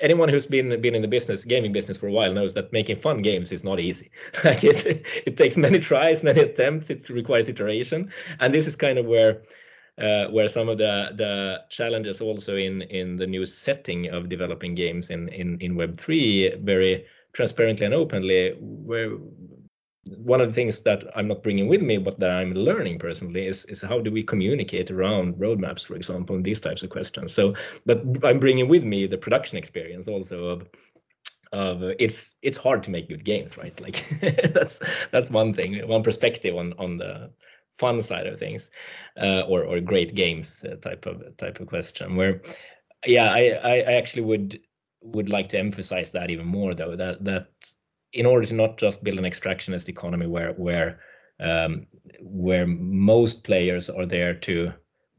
[0.00, 2.96] anyone who's been been in the business, gaming business for a while, knows that making
[2.96, 4.10] fun games is not easy.
[4.44, 6.88] like it, it takes many tries, many attempts.
[6.88, 9.42] It requires iteration, and this is kind of where
[10.00, 14.74] Uh, where some of the the challenges also in in the new setting of developing
[14.74, 19.18] games in in in Web three very transparently and openly, where
[20.16, 23.46] one of the things that I'm not bringing with me, but that I'm learning personally,
[23.46, 27.32] is is how do we communicate around roadmaps, for example, and these types of questions.
[27.32, 27.54] So,
[27.86, 30.68] but I'm bringing with me the production experience also of
[31.52, 33.78] of it's it's hard to make good games, right?
[33.80, 34.04] Like
[34.54, 37.30] that's that's one thing, one perspective on on the
[37.80, 38.70] fun side of things,
[39.22, 42.16] uh, or or great games uh, type of type of question.
[42.16, 42.40] Where,
[43.06, 44.60] yeah, I I actually would
[45.02, 47.48] would like to emphasize that even more though that that
[48.12, 51.00] in order to not just build an extractionist economy where where
[51.40, 51.86] um,
[52.22, 54.72] where most players are there to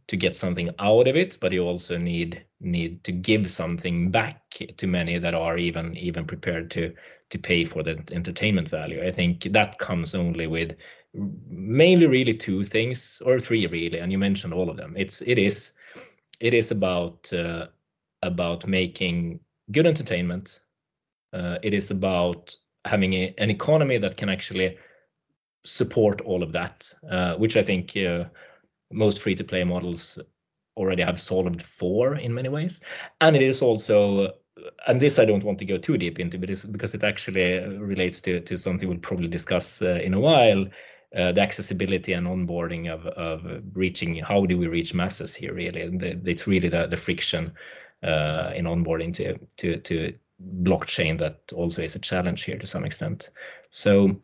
[0.08, 4.42] to get something out of it, but you also need need to give something back
[4.78, 6.94] to many that are even even prepared to
[7.30, 9.02] to pay for the entertainment value.
[9.08, 10.76] I think that comes only with
[11.14, 14.94] mainly really two things or three really, and you mentioned all of them.
[14.98, 15.74] It's it is
[16.40, 17.68] it is about uh,
[18.22, 19.40] about making
[19.72, 20.60] good entertainment.
[21.34, 24.78] Uh, it is about having a, an economy that can actually
[25.64, 28.26] support all of that, uh, which I think uh,
[28.92, 30.20] most free to play models
[30.78, 32.82] already have solved for in many ways.
[33.22, 34.34] And it is also,
[34.88, 38.22] and this I don't want to go too deep into, but because it actually relates
[38.22, 40.66] to, to something we'll probably discuss uh, in a while.
[41.16, 45.82] Uh, the accessibility and onboarding of, of reaching how do we reach masses here really?
[45.82, 47.52] And the, it's really the, the friction
[48.02, 50.14] uh, in onboarding to to to
[50.64, 53.30] blockchain that also is a challenge here to some extent.
[53.70, 54.22] So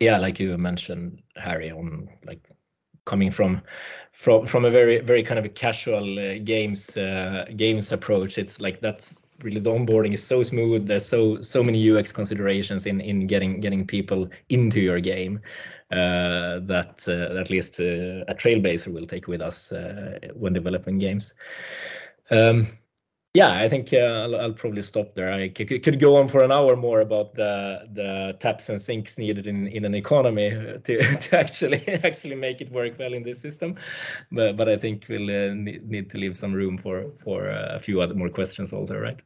[0.00, 2.48] yeah like you mentioned harry on like
[3.04, 3.60] coming from
[4.12, 8.60] from from a very very kind of a casual uh, games uh, games approach it's
[8.60, 10.86] like that's really the onboarding is so smooth.
[10.86, 15.40] There's so so many ux considerations in in getting getting people into your game
[15.90, 20.98] uh, that uh, at least uh, a trailblazer will take with us uh, when developing
[20.98, 21.34] games.
[22.30, 22.66] Um,
[23.34, 25.32] yeah, I think I'll, I'll, probably stop there.
[25.32, 29.16] I could, could, go on for an hour more about the the taps and sinks
[29.16, 30.50] needed in, in an economy
[30.84, 33.76] to, to actually actually make it work well in this system,
[34.30, 37.80] but but I think we'll uh, need to leave some room for for uh, a
[37.80, 39.22] few other more questions also, right?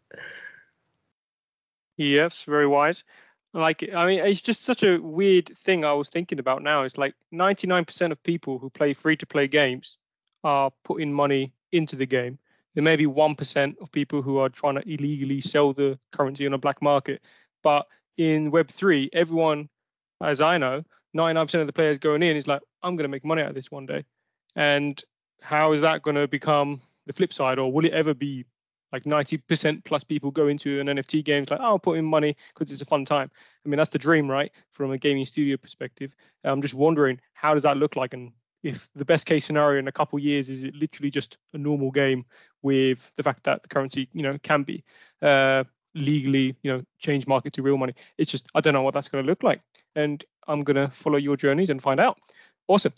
[1.96, 3.02] Yes, very wise.
[3.54, 5.84] Like I mean, it's just such a weird thing.
[5.84, 6.84] I was thinking about now.
[6.84, 9.98] It's like 99% of people who play free to play games
[10.44, 12.38] are putting money into the game
[12.76, 16.52] there may be 1% of people who are trying to illegally sell the currency on
[16.52, 17.22] a black market.
[17.62, 17.86] But
[18.18, 19.70] in Web3, everyone,
[20.22, 20.82] as I know,
[21.16, 23.54] 99% of the players going in is like, I'm going to make money out of
[23.54, 24.04] this one day.
[24.56, 25.02] And
[25.40, 27.58] how is that going to become the flip side?
[27.58, 28.44] Or will it ever be
[28.92, 32.04] like 90% plus people go into an NFT game, it's like, oh, I'll put in
[32.04, 33.30] money because it's a fun time.
[33.64, 34.52] I mean, that's the dream, right?
[34.70, 36.14] From a gaming studio perspective.
[36.44, 38.12] I'm just wondering, how does that look like?
[38.12, 38.32] And
[38.66, 41.92] if the best case scenario in a couple years is it literally just a normal
[41.92, 42.24] game
[42.62, 44.82] with the fact that the currency you know can be
[45.22, 45.62] uh,
[45.94, 47.94] legally you know change market to real money.
[48.18, 49.60] It's just i don't know what that's going to look like
[49.94, 52.18] and i'm going to follow your journeys and find out.
[52.68, 52.92] Awesome.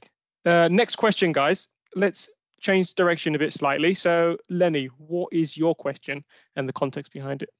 [0.46, 1.68] Uh, next question guys.
[1.94, 3.92] Let's change direction a bit slightly.
[3.94, 6.24] So lenny what is your question
[6.56, 7.50] and the context behind it?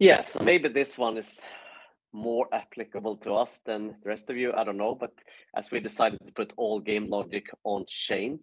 [0.00, 1.48] Yes maybe this one is
[2.12, 4.52] more applicable to us than the rest of you.
[4.52, 5.12] I don't know, but
[5.56, 8.40] as we decided to put all game logic on chain,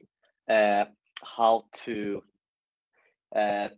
[0.50, 0.86] uh,
[1.24, 2.24] how to
[3.36, 3.70] uh,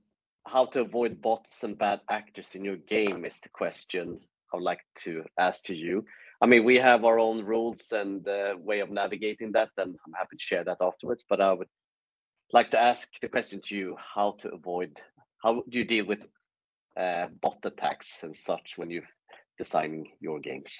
[0.48, 4.20] how to avoid bots and bad actors in your game is the question
[4.52, 6.06] I would like to ask to you.
[6.42, 10.14] I mean, we have our own rules and uh, way of navigating that, and I'm
[10.14, 11.24] happy to share that afterwards.
[11.30, 11.68] But I would
[12.52, 15.00] like to ask the question to you: How to avoid?
[15.44, 16.26] How do you deal with
[16.98, 19.04] uh, bot attacks and such when you
[19.62, 20.80] designing your games.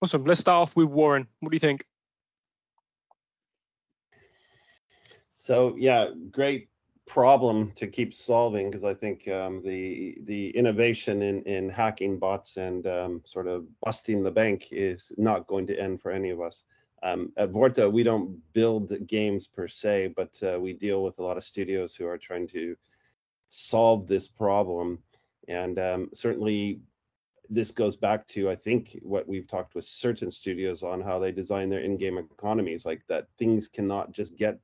[0.00, 0.24] Awesome.
[0.24, 1.26] Let's start off with Warren.
[1.40, 1.84] What do you think?
[5.34, 6.68] So yeah, great
[7.08, 12.56] problem to keep solving because I think um, the the innovation in in hacking bots
[12.56, 16.40] and um, sort of busting the bank is not going to end for any of
[16.40, 16.64] us.
[17.02, 21.22] Um, at Vorto, we don't build games per se, but uh, we deal with a
[21.22, 22.76] lot of studios who are trying to
[23.48, 24.98] solve this problem.
[25.48, 26.80] And um, certainly
[27.50, 31.32] this goes back to I think what we've talked with certain studios on how they
[31.32, 34.58] design their in-game economies, like that things cannot just get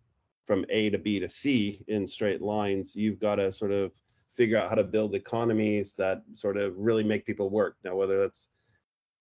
[0.46, 2.94] from A to B to C in straight lines.
[2.94, 3.92] You've got to sort of
[4.34, 7.76] figure out how to build economies that sort of really make people work.
[7.84, 8.48] Now, whether that's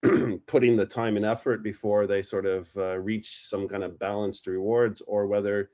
[0.48, 4.48] putting the time and effort before they sort of uh, reach some kind of balanced
[4.48, 5.70] rewards, or whether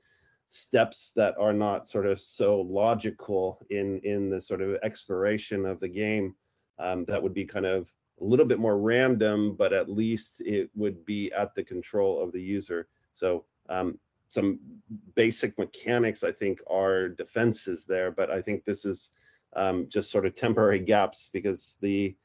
[0.48, 5.80] steps that are not sort of so logical in in the sort of exploration of
[5.80, 6.34] the game
[6.80, 10.70] um, that would be kind of a little bit more random, but at least it
[10.74, 12.88] would be at the control of the user.
[13.12, 14.58] So um, some
[15.14, 19.10] basic mechanics, I think, are defenses there, but I think this is
[19.54, 22.16] um, just sort of temporary gaps because the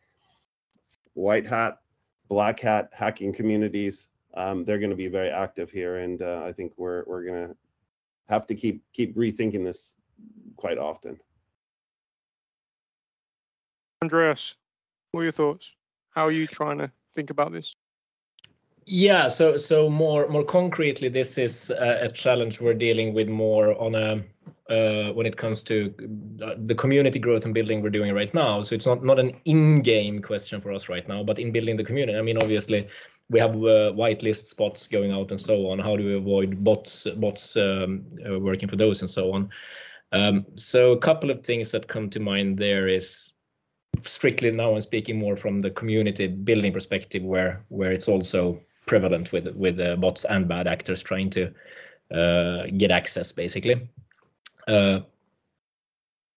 [1.13, 1.79] white hat,
[2.27, 6.51] black hat hacking communities, um, they're going to be very active here, and uh, I
[6.51, 7.55] think we're we're going to
[8.27, 9.95] have to keep keep rethinking this
[10.57, 11.17] quite often.
[14.05, 14.53] Andreas,
[15.11, 15.71] what are your thoughts?
[16.11, 17.75] How are you trying to think about this?
[18.85, 23.75] Yeah, so so more more concretely, this is a, a challenge we're dealing with more
[23.81, 24.23] on a
[24.69, 25.91] uh, when it comes to
[26.43, 28.61] uh, the community growth and building we're doing right now.
[28.61, 31.83] So it's not not an in-game question for us right now, but in building the
[31.83, 32.15] community.
[32.15, 32.87] I mean, obviously,
[33.31, 35.79] we have uh, whitelist spots going out and so on.
[35.79, 39.49] How do we avoid bots bots um, uh, working for those and so on?
[40.11, 43.34] Um, so a couple of things that come to mind there is
[44.03, 49.31] strictly now I'm speaking more from the community building perspective, where where it's also prevalent
[49.31, 51.53] with with uh, bots and bad actors trying to
[52.11, 53.89] uh, get access, basically.
[54.67, 54.99] Uh,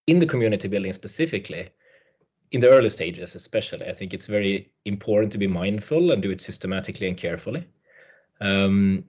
[0.07, 1.69] in the community building specifically,
[2.51, 6.31] in the early stages especially, I think it's very important to be mindful and do
[6.31, 7.67] it systematically and carefully.
[8.41, 9.03] Um,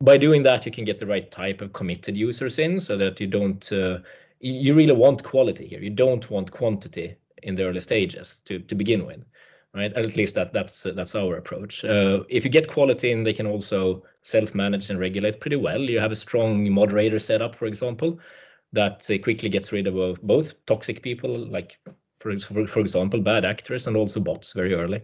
[0.00, 3.20] by doing that, you can get the right type of committed users in so that
[3.20, 3.98] you don't, uh,
[4.40, 5.80] you really want quality here.
[5.80, 9.24] You don't want quantity in the early stages to, to begin with
[9.76, 9.92] right?
[9.92, 11.84] At least that that's that's our approach.
[11.84, 15.80] Uh, if you get quality in, they can also self-manage and regulate pretty well.
[15.80, 18.18] You have a strong moderator setup, for example,
[18.72, 21.78] that uh, quickly gets rid of both toxic people, like
[22.18, 25.02] for, for for example, bad actors, and also bots very early.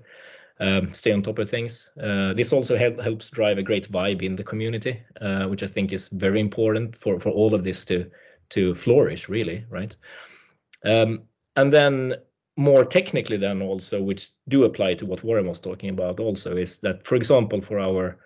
[0.61, 1.91] Um, stay on top of things.
[2.01, 5.67] Uh, this also help, helps drive a great vibe in the community, uh, which I
[5.67, 8.11] think is very important for for all of this to
[8.53, 9.95] to flourish, really, right?
[10.85, 11.25] Um,
[11.57, 12.15] and then
[12.57, 16.79] more technically then also, which do apply to what Warren was talking about also, is
[16.79, 18.19] that, for example, for our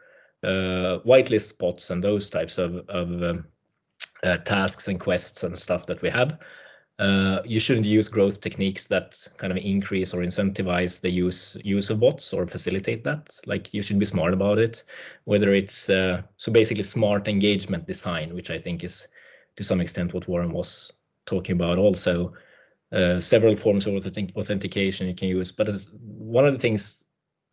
[0.43, 3.45] uh, whitelist spots and those types of, of um,
[4.23, 6.39] uh, tasks and quests and stuff that we have,
[6.99, 11.91] uh, you shouldn't use growth techniques that kind of increase or incentivize the use use
[11.91, 13.39] of bots or facilitate that.
[13.47, 14.83] Like you should be smart about it,
[15.25, 19.09] whether it's uh, so basically smart engagement design, which I think is
[19.57, 20.93] to some extent what Warren was
[21.27, 22.33] talking about also
[22.93, 25.51] uh, several forms of authentication you can use.
[25.51, 25.69] But
[26.01, 27.05] one of the things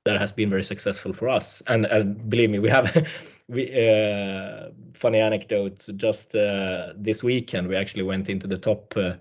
[0.05, 3.07] that has been very successful for us, and, and believe me, we have
[3.47, 5.87] we uh, funny anecdote.
[5.95, 8.93] Just uh, this weekend, we actually went into the top.
[8.95, 9.13] Uh,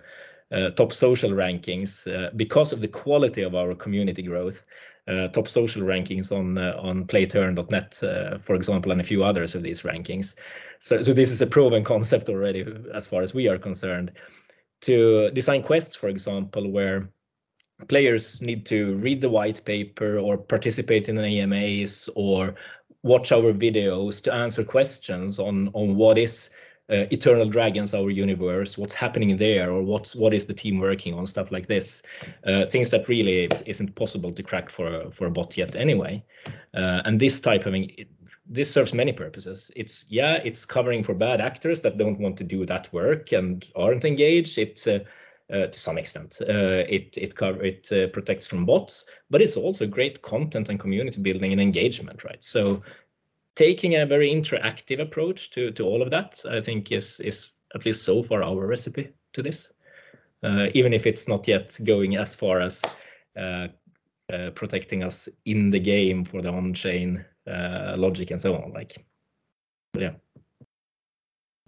[0.53, 4.67] uh, top social rankings because of the quality of our community growth.
[5.09, 9.57] Uh, top social rankings on uh, on playtoearn.net, uh, for example, and a few others
[9.57, 10.37] of these rankings.
[10.79, 14.13] So, so this is a proven concept already, as far as we are concerned
[14.83, 17.09] to design quests, for example, where
[17.89, 22.55] players need to read the white paper or participate in AMAs or
[23.03, 26.51] watch our videos to answer questions on on what is
[26.91, 31.15] uh, Eternal Dragons, our universe, what's happening there, or what's what is the team working
[31.15, 32.03] on, stuff like this,
[32.47, 36.23] uh, things that really isn't possible to crack for for a bot yet anyway.
[36.75, 38.07] Uh, and this type I of
[38.47, 39.71] this serves many purposes.
[39.77, 43.65] It's yeah, it's covering for bad actors that don't want to do that work and
[43.77, 44.59] aren't engaged.
[44.59, 45.01] It's uh,
[45.53, 46.39] uh, to some extent.
[46.41, 50.81] Uh, it it cover it uh, protects from bots, but it's also great content and
[50.81, 52.43] community building and engagement, right?
[52.43, 52.83] So
[53.55, 57.85] taking a very interactive approach to to all of that, I think is is at
[57.85, 59.73] least so far our recipe to this.
[60.45, 62.83] Uh, even if it's not yet going as far as
[63.37, 63.69] uh,
[64.55, 68.73] protecting us in the game for the on-chain uh, logic and so on.
[68.73, 69.05] Like,
[69.97, 70.13] yeah.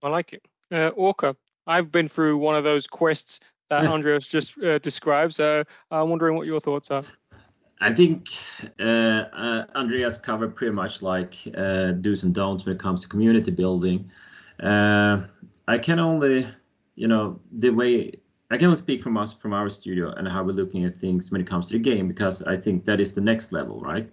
[0.02, 0.42] I like it.
[0.72, 5.38] Uh, Åke, I've been through one of those quests that Andreas just uh, describes.
[5.40, 7.04] Uh, I'm wondering what your thoughts are.
[7.84, 8.30] I think
[8.80, 13.08] uh, uh, Andreas covered pretty much like uh, do's and don'ts when it comes to
[13.08, 14.10] community building.
[14.58, 15.24] Uh,
[15.68, 16.48] I can only,
[16.94, 18.12] you know, the way
[18.50, 21.30] I can only speak from us from our studio and how we're looking at things
[21.30, 24.10] when it comes to the game because I think that is the next level, right?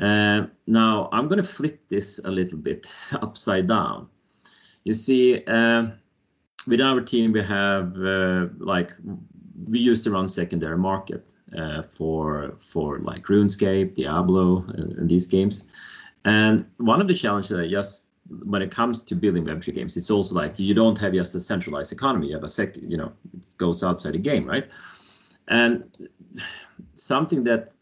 [0.00, 4.08] Uh, now I'm going to flip this a little bit upside down.
[4.84, 5.88] You see, uh,
[6.66, 8.92] with our team, we have uh, like
[9.66, 15.26] we used to run secondary market uh, for for like RuneScape, Diablo, and, and, these
[15.26, 15.64] games.
[16.24, 18.10] And one of the challenges that I just
[18.44, 21.40] when it comes to building Web3 games, it's also like you don't have just a
[21.40, 22.28] centralized economy.
[22.28, 24.68] You have a sec, you know, it goes outside the game, right?
[25.48, 25.84] And
[26.94, 27.72] something that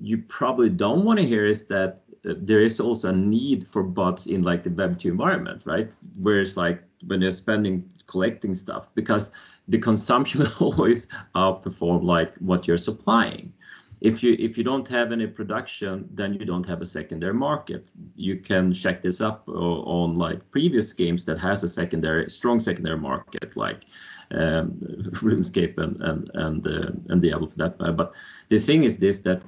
[0.00, 3.82] you probably don't want to hear is that uh, there is also a need for
[3.82, 5.92] bots in like the Web2 environment, right?
[6.18, 9.32] Whereas like when they're spending collecting stuff, because
[9.68, 13.52] the consumption will always outperform like what you're supplying.
[14.00, 17.88] If you if you don't have any production, then you don't have a secondary market.
[18.16, 22.60] You can check this up uh, on like previous games that has a secondary strong
[22.60, 23.86] secondary market, like
[24.32, 24.72] um,
[25.22, 27.92] RuneScape and and and uh, and Diablo for that matter.
[27.92, 28.12] But
[28.50, 29.42] the thing is this that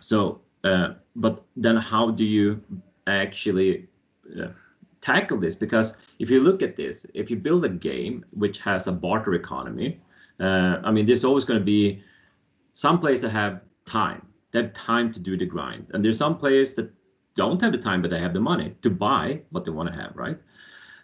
[0.00, 2.60] so, uh, but then how do you
[3.06, 3.86] actually
[4.40, 4.48] uh,
[5.06, 5.54] tackle this?
[5.54, 5.88] Because
[6.18, 9.90] if you look at this, if you build a game which has a barter economy,
[10.38, 11.82] Uh, I mean, there's always going to be
[12.72, 13.54] some players that have
[13.86, 14.20] time.
[14.50, 16.88] They have time to do the grind, and there's some players that
[17.34, 19.96] don't have the time, but they have the money to buy what they want to
[20.02, 20.38] have, right?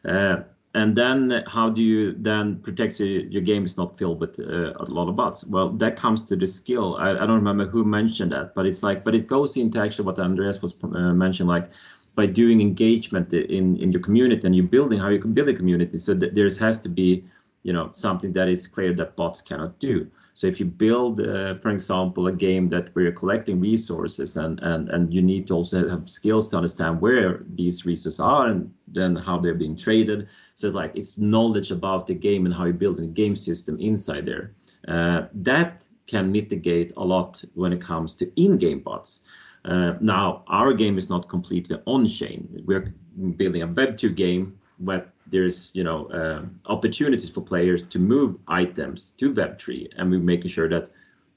[0.05, 0.37] Uh,
[0.75, 4.73] and then how do you then protect your, your game is not filled with uh,
[4.85, 7.85] a lot of bots well that comes to the skill I, I, don't remember who
[7.85, 11.49] mentioned that but it's like but it goes into actually what andreas was uh, mentioned
[11.49, 11.67] like
[12.15, 15.55] by doing engagement in in your community and you're building how you can build a
[15.55, 15.99] community.
[15.99, 17.25] So that there has to be
[17.63, 20.07] you know something that is clear that bots cannot do.
[20.35, 24.61] So if you build uh, for example a game that where you're collecting resources and
[24.61, 28.73] and and you need to also have skills to understand where these resources are and
[28.89, 30.29] then how they're being traded.
[30.55, 34.27] So like it's knowledge about the game and how you build a game system inside
[34.27, 34.55] there.
[34.89, 39.21] Uh, that can mitigate a lot when it comes to in-game bots
[39.65, 42.63] now, our game is not completely on-chain.
[42.65, 42.93] We're
[43.37, 49.13] building a Web2 game where there's you know uh, opportunities for players to move items
[49.19, 50.91] to Web3, and we're making sure that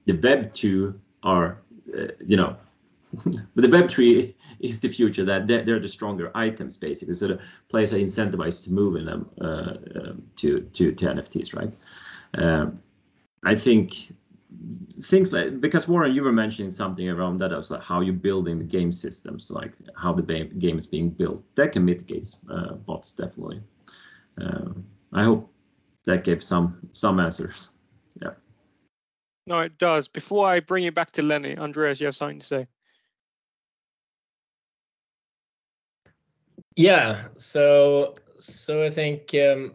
[0.05, 1.61] the Web2 are
[1.97, 2.55] uh, you know
[3.23, 7.13] but the Web3 is the future that they're, the stronger items basically.
[7.13, 11.73] So the players are incentivized to move in them uh, um, to NFTs, right?
[12.36, 12.80] Um,
[13.43, 14.13] I think
[15.01, 18.57] things like because Warren, you were mentioning something around that as like how you're building
[18.57, 20.21] the game systems, like how the
[20.59, 21.43] game is being built.
[21.55, 23.61] That can mitigate uh, bots definitely.
[24.41, 24.69] Uh,
[25.13, 25.51] I hope
[26.05, 27.69] that gave some some answers.
[28.21, 28.29] Yeah.
[29.45, 30.07] No, it does.
[30.07, 32.67] Before I bring it back to Lenny, Andreas, you have something to say.
[36.77, 37.27] Yeah.
[37.35, 39.73] So so I think um,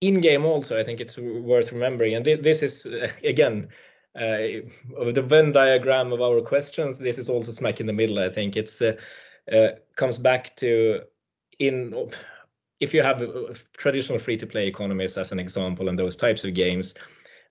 [0.00, 2.14] in game also i think it's worth remembering.
[2.14, 3.68] And th this is uh, again
[4.16, 4.66] uh,
[5.12, 8.56] the venn diagram of our questions this is also smack in the middle i think.
[8.56, 8.96] It's uh,
[9.52, 11.02] uh comes back to
[11.58, 12.10] in
[12.80, 16.44] if you have uh, traditional free to play economies as an example and those types
[16.44, 16.94] of games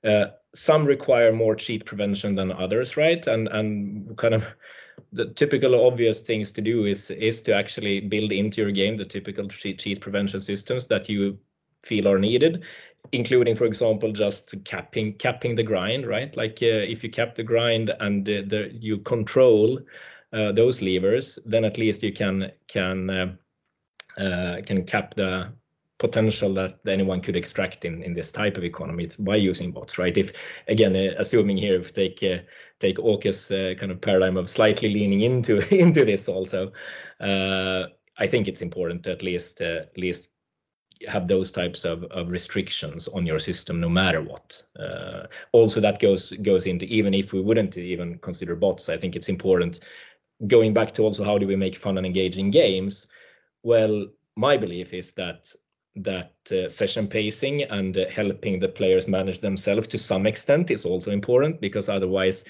[0.03, 3.27] uh, some require more cheat prevention than others right?
[3.27, 4.43] And and kind of
[5.13, 9.05] the typical obvious things to do is is to actually build into your game the
[9.05, 11.37] typical cheat, cheat prevention systems that you
[11.83, 12.63] feel are needed
[13.11, 16.35] including for example just capping capping the grind right?
[16.35, 19.79] Like uh, if you cap the grind and uh, the you control
[20.33, 23.35] uh, those levers then at least you can can uh,
[24.21, 25.51] uh, can cap the
[25.97, 30.17] potential that anyone could extract in in this type of economy by using bots right?
[30.17, 30.33] If
[30.67, 32.19] again uh, assuming here if take
[32.79, 33.49] take Åke's
[33.79, 36.71] kind of paradigm of slightly leaning into into this also
[38.21, 40.28] I think it's important to at least at least
[41.07, 44.61] have those types of, of restrictions on your system no matter what.
[44.77, 48.89] Uh, also, that goes goes into even if we wouldn't even consider bots.
[48.89, 49.79] I think it's important.
[50.47, 53.07] Going back to also how do we make fun and engaging games?
[53.63, 55.51] Well, my belief is that
[55.95, 60.85] that uh, session pacing and uh, helping the players manage themselves to some extent is
[60.85, 62.45] also important because otherwise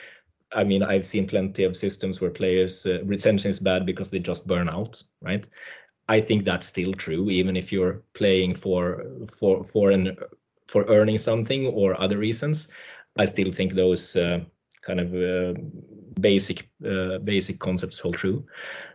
[0.51, 4.19] I mean, I've seen plenty of systems where players uh, retention is bad because they
[4.19, 5.47] just burn out, right?
[6.09, 10.17] I think that's still true, even if you're playing for for for an
[10.67, 12.67] for earning something or other reasons.
[13.17, 14.39] I still think those uh,
[14.81, 15.53] kind of uh,
[16.19, 18.43] basic uh, basic concepts hold true.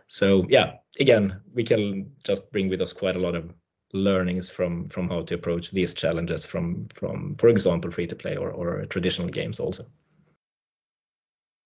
[0.07, 3.53] So yeah, again, we can just bring with us quite a lot of
[3.93, 8.35] learnings from from how to approach these challenges from from for example free to play
[8.35, 9.85] or, or traditional games also.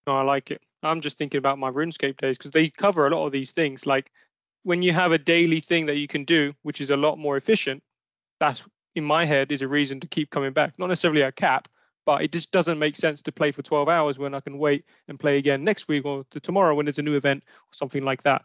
[0.05, 0.61] No, I like it.
[0.83, 3.85] I'm just thinking about my RuneScape days because they cover a lot of these things
[3.85, 4.11] like
[4.63, 7.37] when you have a daily thing that you can do, which is a lot more
[7.37, 7.81] efficient,
[8.39, 8.63] that's
[8.95, 10.77] in my head is a reason to keep coming back.
[10.77, 11.67] Not necessarily a cap,
[12.05, 14.85] but it just doesn't make sense to play for 12 hours when I can wait
[15.07, 18.23] and play again next week or tomorrow when there's a new event or something like
[18.23, 18.43] that.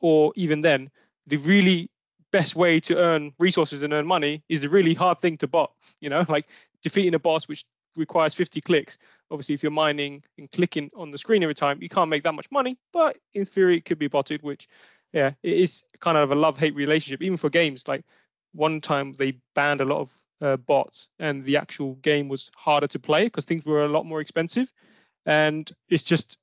[0.00, 0.90] Or even then,
[1.26, 1.90] the really
[2.32, 5.72] best way to earn resources and earn money is the really hard thing to bot.
[6.00, 6.46] You know, like
[6.82, 7.64] defeating a boss which
[7.96, 8.98] requires 50 clicks.
[9.30, 12.34] Obviously, if you're mining and clicking on the screen every time, you can't make that
[12.34, 12.78] much money.
[12.92, 14.68] But in theory, it could be botted, which
[15.12, 17.88] yeah, it is kind of a love hate relationship, even for games.
[17.88, 18.04] Like
[18.52, 22.86] one time they banned a lot of uh, bots, and the actual game was harder
[22.88, 24.72] to play because things were a lot more expensive.
[25.26, 26.38] And it's just,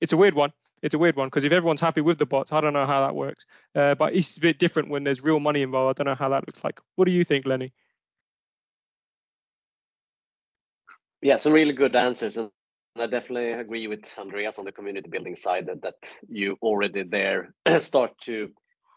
[0.00, 0.52] it's a weird one.
[0.82, 3.06] It's a weird one because if everyone's happy with the bots, I don't know how
[3.06, 3.46] that works.
[3.74, 5.98] Uh, but it's a bit different when there's real money involved.
[5.98, 6.80] I don't know how that looks like.
[6.96, 7.72] What do you think, Lenny?
[11.22, 12.36] Yeah, some really good answers.
[12.36, 12.50] And
[12.96, 15.96] I definitely agree with Andreas on the community building side that, that
[16.28, 18.50] you already there start to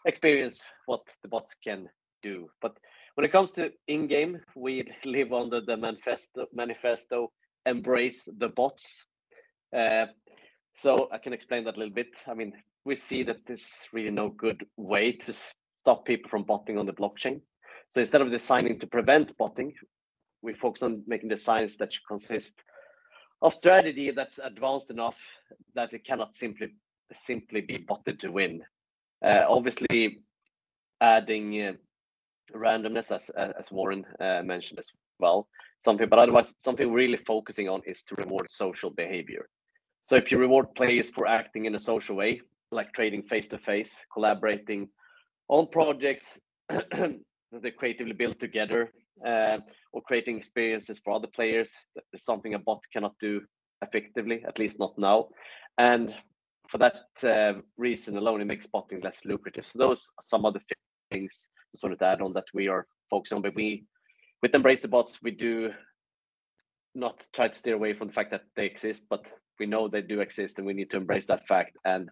[0.06, 1.88] experience what the bots can
[2.22, 2.48] do.
[2.62, 2.76] But
[3.16, 7.32] when it comes to in-game, we live under the manifesto, manifesto
[7.66, 9.04] embrace the bots.
[9.76, 10.06] Uh,
[10.74, 12.14] so I can explain that a little bit.
[12.28, 12.52] I mean,
[12.84, 16.92] we see that there's really no good way to stop people from botting on the
[16.92, 17.40] blockchain.
[17.90, 19.74] So instead of designing to prevent botting,
[20.40, 22.54] we focus on making designs that should consist
[23.42, 25.18] of strategy that's advanced enough
[25.74, 26.74] that it cannot simply
[27.14, 28.62] simply be botted to win.
[29.24, 30.20] Uh, obviously,
[31.00, 31.72] adding uh,
[32.54, 36.08] randomness, as as Warren uh, mentioned as well, something.
[36.08, 39.48] But otherwise, something really focusing on is to reward social behavior.
[40.04, 43.58] So if you reward players for acting in a social way, like trading face to
[43.58, 44.88] face, collaborating
[45.48, 47.20] on projects that
[47.52, 48.92] they creatively build together,
[49.24, 49.58] uh,
[49.92, 53.40] or creating experiences for other players, that is something a bot cannot do
[53.82, 55.28] effectively, at least not now.
[55.78, 56.14] And
[56.70, 59.66] for that uh, reason alone, it makes botting less lucrative.
[59.66, 60.60] So those are some of the
[61.10, 63.42] things just wanted to add on that we are focusing on.
[63.42, 63.84] But we,
[64.42, 65.70] with Embrace the Bots, we do
[66.94, 70.02] not try to steer away from the fact that they exist, but we know they
[70.02, 72.10] do exist and we need to embrace that fact and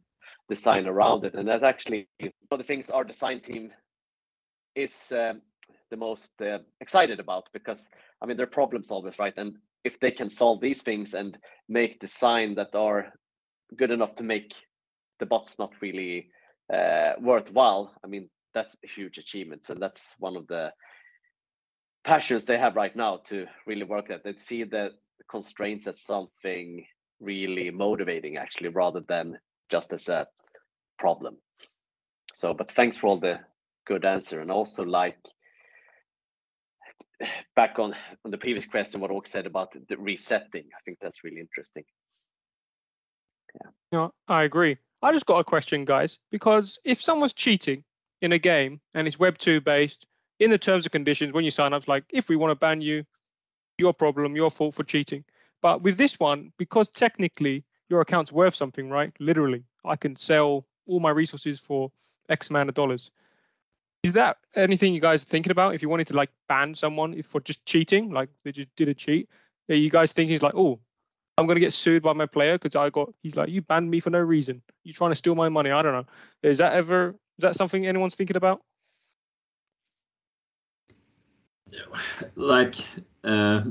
[0.49, 1.35] design around it.
[1.35, 3.73] And that's actually one of the things our design team
[4.75, 5.43] is um,
[5.91, 7.81] the most uh, excited about because
[8.23, 9.35] I mean they're problem solvers, right?
[9.37, 13.13] And if they can solve these things and make design that are
[13.77, 14.55] good enough to make
[15.21, 16.29] the bots not really
[16.73, 20.73] uh, worthwhile, I mean that's a huge achievement, and that's one of the
[22.05, 24.25] passions they have right now to really work at.
[24.25, 24.91] They see the
[25.29, 26.87] constraints as something
[27.21, 29.39] really motivating, actually, rather than
[29.71, 30.27] just as a
[30.99, 31.37] problem.
[32.35, 33.41] So, but thanks for all the
[33.87, 35.19] good answer, and also like
[37.55, 37.95] back on
[38.25, 40.65] the previous question, what Åke said about the resetting.
[40.75, 41.85] I think that's really interesting.
[43.55, 43.71] Yeah.
[43.93, 44.77] No, I agree.
[45.03, 47.85] I just got a question, guys, because if someone's cheating
[48.21, 50.07] in a game and it's Web two based,
[50.39, 52.57] in the terms and conditions when you sign up, it's like if we want to
[52.57, 53.05] ban you,
[53.79, 55.25] your problem, your fault for cheating.
[55.63, 59.13] But with this one, because technically your account's worth something, right?
[59.19, 61.91] Literally, I can sell all my resources for
[62.29, 63.11] X amount of dollars.
[64.07, 65.75] Is that anything you guys are thinking about?
[65.75, 68.95] If you wanted to like ban someone for just cheating, like they just did a
[68.95, 69.29] cheat,
[69.69, 70.79] are you guys thinking it's like, oh,
[71.37, 73.91] I'm going to get sued by my player because I got, he's like, you banned
[73.91, 74.63] me for no reason.
[74.85, 75.73] You're trying to steal my money.
[75.73, 76.07] I don't know.
[76.45, 78.63] Is that ever, is that something anyone's thinking about?
[82.37, 82.77] Like,
[83.25, 83.63] uh,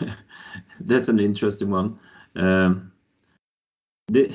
[0.80, 1.98] that's an interesting one.
[2.36, 2.92] Um,
[4.08, 4.34] the,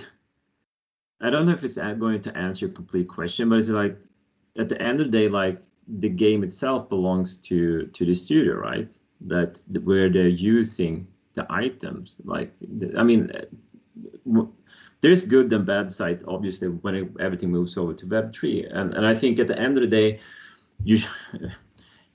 [1.22, 4.00] I don't know if it's going to answer your complete question, but it's like
[4.60, 8.55] at the end of the day, like the game itself belongs to to the studio,
[8.55, 8.89] right?
[9.22, 12.18] That where they're using the items.
[12.24, 12.53] Like,
[12.97, 13.32] I mean,
[15.01, 18.93] there's good and bad side, obviously, when it, everything moves over to Web three, and
[18.93, 20.20] and I think at the end of the day,
[20.84, 20.99] you.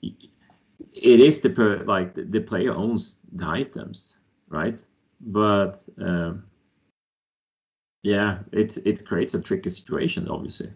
[0.01, 4.81] it is the per, like the player owns the items, right?
[5.19, 6.45] But um,
[8.03, 10.71] yeah, it it creates a tricky situation, obviously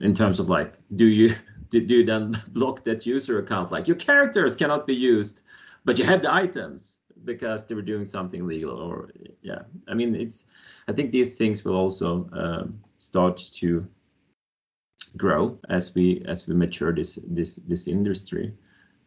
[0.00, 1.34] in terms of like, do you
[1.70, 3.72] do you then block that user account?
[3.72, 5.42] Like your characters cannot be used,
[5.84, 9.10] but you have the items because they were doing something legal or
[9.42, 9.62] yeah.
[9.88, 10.44] I mean, it's
[10.88, 13.86] I think these things will also um, start to
[15.16, 18.52] grow as we as we mature this this this industry.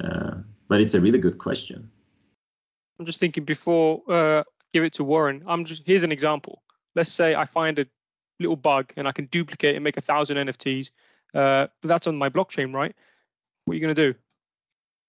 [0.03, 0.35] Uh,
[0.67, 1.89] but it's a really good question.
[2.99, 5.43] I'm just thinking before uh, give it to Warren.
[5.47, 6.63] I'm just here's an example.
[6.95, 7.85] Let's say I find a
[8.39, 10.91] little bug and I can duplicate and make a thousand NFTs.
[11.33, 12.95] Uh, but that's on my blockchain, right?
[13.65, 14.17] What are you going to do?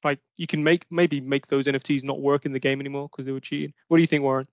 [0.04, 3.24] Like you can make maybe make those NFTs not work in the game anymore because
[3.24, 3.72] they were cheating.
[3.88, 4.46] What do you think, Warren?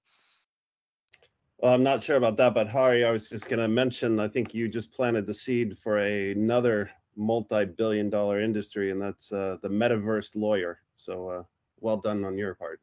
[1.60, 4.20] Well, I'm not sure about that, but Harry, I was just going to mention.
[4.20, 9.58] I think you just planted the seed for a, another multi-billion-dollar industry, and that's uh,
[9.62, 10.82] the metaverse lawyer.
[10.98, 11.44] So, uh,
[11.80, 12.82] well done on your part.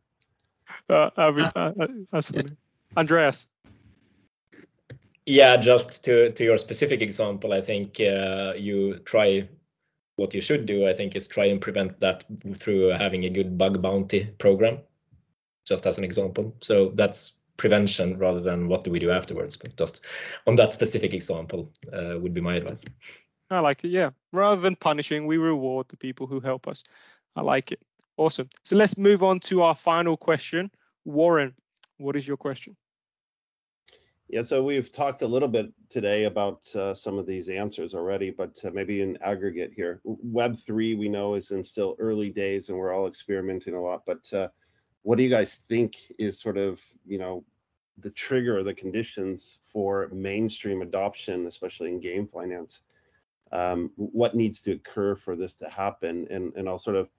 [0.88, 2.48] Uh, uh, that's funny,
[2.96, 3.46] Andreas.
[5.26, 9.48] Yeah, just to to your specific example, I think uh, you try
[10.16, 10.88] what you should do.
[10.88, 12.24] I think is try and prevent that
[12.56, 14.78] through having a good bug bounty program,
[15.64, 16.56] just as an example.
[16.60, 19.56] So that's prevention rather than what do we do afterwards.
[19.56, 20.04] But just
[20.46, 22.84] on that specific example uh, would be my advice.
[23.50, 23.88] I like it.
[23.88, 26.82] Yeah, rather than punishing, we reward the people who help us.
[27.36, 27.80] I like it.
[28.16, 28.48] Awesome.
[28.64, 30.70] So let's move on to our final question.
[31.04, 31.54] Warren,
[31.98, 32.76] what is your question?
[34.32, 38.30] Yeah, so we've talked a little bit today about uh, some of these answers already,
[38.30, 40.00] but uh, maybe in aggregate here.
[40.06, 44.32] Web3 we know is in still early days and we're all experimenting a lot, but
[44.32, 44.48] uh,
[45.02, 47.44] what do you guys think is sort of, you know,
[47.98, 52.80] the trigger, the conditions for mainstream adoption, especially in game finance?
[53.52, 56.26] Um, what needs to occur for this to happen?
[56.30, 57.10] And, and I'll sort of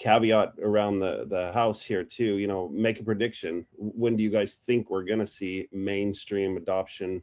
[0.00, 4.30] caveat around the the house here too you know make a prediction when do you
[4.30, 7.22] guys think we're going to see mainstream adoption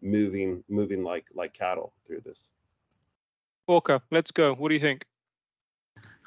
[0.00, 2.50] moving moving like like cattle through this
[3.68, 5.04] Åke, let's go what do you think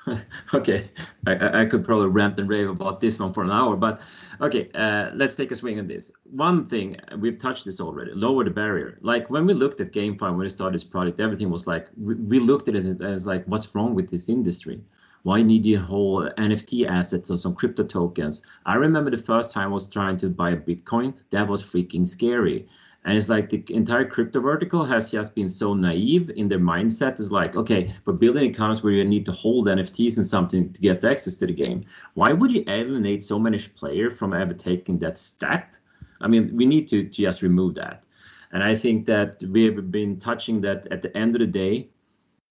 [0.53, 0.89] okay,
[1.25, 4.01] I, I, could probably rant and rave about this one for an hour, but
[4.39, 6.11] okay, uh, let's take a swing at this.
[6.23, 8.99] One thing we've touched this already: lower the barrier.
[9.01, 12.13] Like when we looked at GameFi when we started this project, everything was like we,
[12.15, 14.79] we looked at it and as like, what's wrong with this industry?
[15.25, 18.43] Why need you whole NFT assets or some crypto tokens?
[18.67, 22.07] I remember the first time I was trying to buy a Bitcoin, that was freaking
[22.07, 22.69] scary.
[23.05, 27.19] And it's like the entire crypto vertical has just been so naive in their mindset.
[27.19, 30.79] Is like, okay, but building accounts where you need to hold NFTs and something to
[30.79, 31.85] get access to the game.
[32.13, 35.75] Why would you alienate so many players from ever taking that step?
[36.21, 38.03] I mean, we need to, to just remove that.
[38.51, 41.89] And I think that we have been touching that at the end of the day,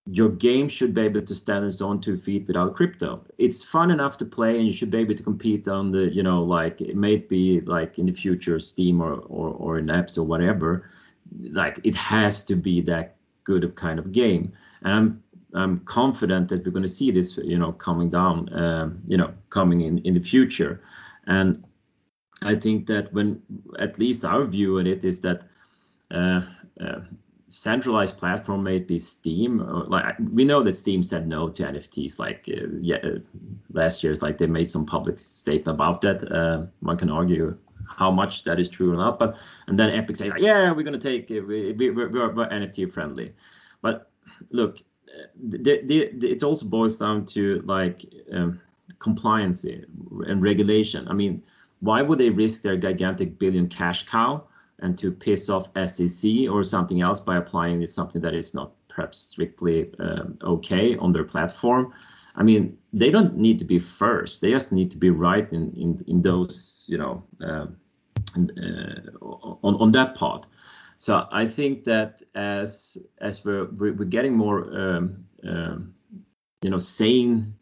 [0.07, 3.25] your game should be able to stand on its own two feet without crypto.
[3.39, 6.23] It's fun enough to play, and you should be able to compete on the, you
[6.23, 10.19] know, like it may be like in the future Steam or or, or in apps
[10.19, 10.91] or whatever.
[11.51, 14.53] Like it has to be that good of kind of game,
[14.83, 15.23] and I'm
[15.55, 19.33] I'm confident that we're going to see this, you know, coming down, um, you know,
[19.49, 20.83] coming in in the future,
[21.27, 21.65] and
[22.43, 23.41] I think that when
[23.79, 25.45] at least our view on it is that.
[26.11, 26.43] Uh,
[26.81, 27.01] uh,
[27.55, 29.59] centralized platform may be Steam.
[29.89, 32.19] Like we know that Steam said no to NFTs.
[32.19, 33.19] Like uh, yeah, uh,
[33.73, 36.31] last year's like they made some public statement about that.
[36.31, 39.37] Uh, one can argue how much that is true or not, but
[39.69, 41.43] and then Epic say like, yeah, we're gonna take it.
[41.43, 43.33] We, we, we're, we're NFT friendly.
[43.83, 44.11] But
[44.51, 44.79] look,
[45.49, 48.61] the, the, the, it also boils down to like um,
[48.99, 51.07] compliance and regulation.
[51.09, 51.43] I mean,
[51.81, 54.45] why would they risk their gigantic billion cash cow?
[54.85, 59.18] And to piss off SEC or something else by applying something that is not perhaps
[59.18, 61.93] strictly um, okay on their platform.
[62.37, 64.41] I mean, they don't need to be first.
[64.41, 67.66] They just need to be right in in, in those, you know, uh,
[68.37, 69.24] uh,
[69.62, 70.47] on on that part.
[70.99, 75.95] So I think that as as we're we're getting more, um, um,
[76.62, 77.55] you know, sane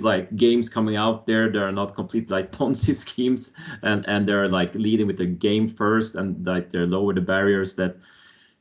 [0.00, 3.52] like games coming out there that are not complete like Ponzi schemes
[3.82, 7.74] and and they're like leading with the game first and like they're lower the barriers
[7.74, 7.96] that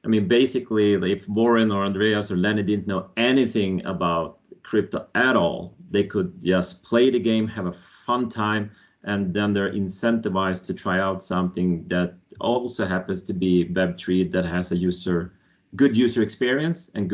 [0.04, 5.36] I mean basically if Warren or Andreas or Lenny didn't know anything about crypto at
[5.36, 8.72] all they could just play the game have a fun time
[9.06, 14.46] and then they're incentivized to try out something that also happens to be web3 that
[14.46, 15.34] has a user
[15.76, 17.10] good user experience and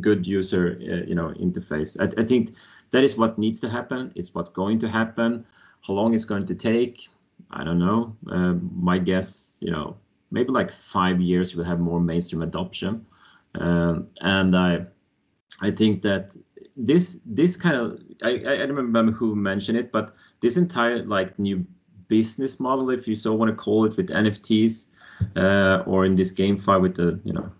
[0.00, 1.96] good user uh, you know interface.
[2.00, 2.54] I, think
[2.90, 4.12] that is what needs to happen.
[4.14, 5.44] It's what's going to happen.
[5.86, 7.08] How long it's going to take,
[7.50, 8.16] I don't know.
[8.30, 9.96] Uh, my guess, you know,
[10.30, 13.06] maybe like five years we'll have more mainstream adoption.
[13.54, 14.86] Um, and I
[15.60, 16.36] I think that
[16.76, 21.64] this this kind of I, don't remember who mentioned it, but this entire like new
[22.08, 24.86] business model, if you so want to call it, with NFTs
[25.36, 27.50] uh, or in this game GameFi with the you know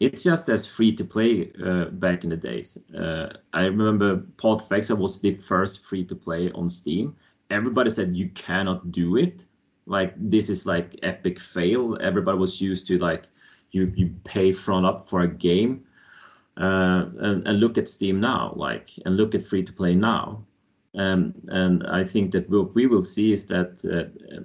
[0.00, 2.78] it's just as free to play uh, back in the days.
[2.98, 7.14] Uh, I remember Path was the first free to play on Steam.
[7.50, 9.44] Everybody said you cannot do it.
[9.86, 11.98] Like this is like epic fail.
[12.00, 13.28] Everybody was used to like
[13.70, 15.84] you you pay front up for a game.
[16.56, 20.44] Uh, and, and look at Steam now, like, and look at free to play now.
[20.94, 24.42] Um, and I think that what we will see is that uh,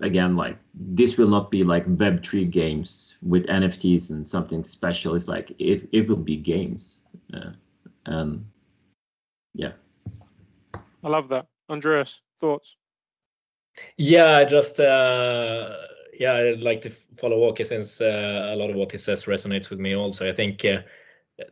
[0.00, 5.14] again like this will not be like web3 games with nfts and something special.
[5.14, 7.04] It's like it, it will be games.
[7.34, 7.52] Uh,
[8.06, 8.44] and
[9.54, 9.72] yeah.
[11.04, 11.46] I love that.
[11.68, 12.76] Andreas thoughts?
[13.96, 15.76] Yeah just uh
[16.18, 19.70] yeah i'd like to follow walker since uh, a lot of what he says resonates
[19.70, 20.28] with me also.
[20.28, 20.78] I think uh,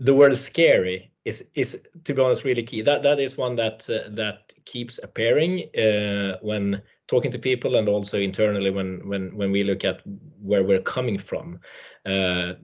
[0.01, 2.83] the word scary is is to be honest really key.
[2.83, 7.89] That that is one that uh, that keeps appearing uh, when talking to people and
[7.89, 10.01] also internally when when when we look at
[10.41, 11.59] where we're coming from.
[12.05, 12.55] Uh,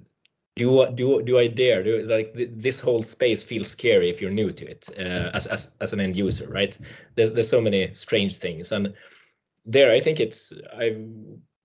[0.56, 4.52] do do do I dare do like this whole space feels scary if you're new
[4.52, 6.76] to it uh, as as as an end user right?
[7.14, 8.72] There's there's so many strange things.
[8.72, 8.94] And
[9.64, 10.96] there I think it's I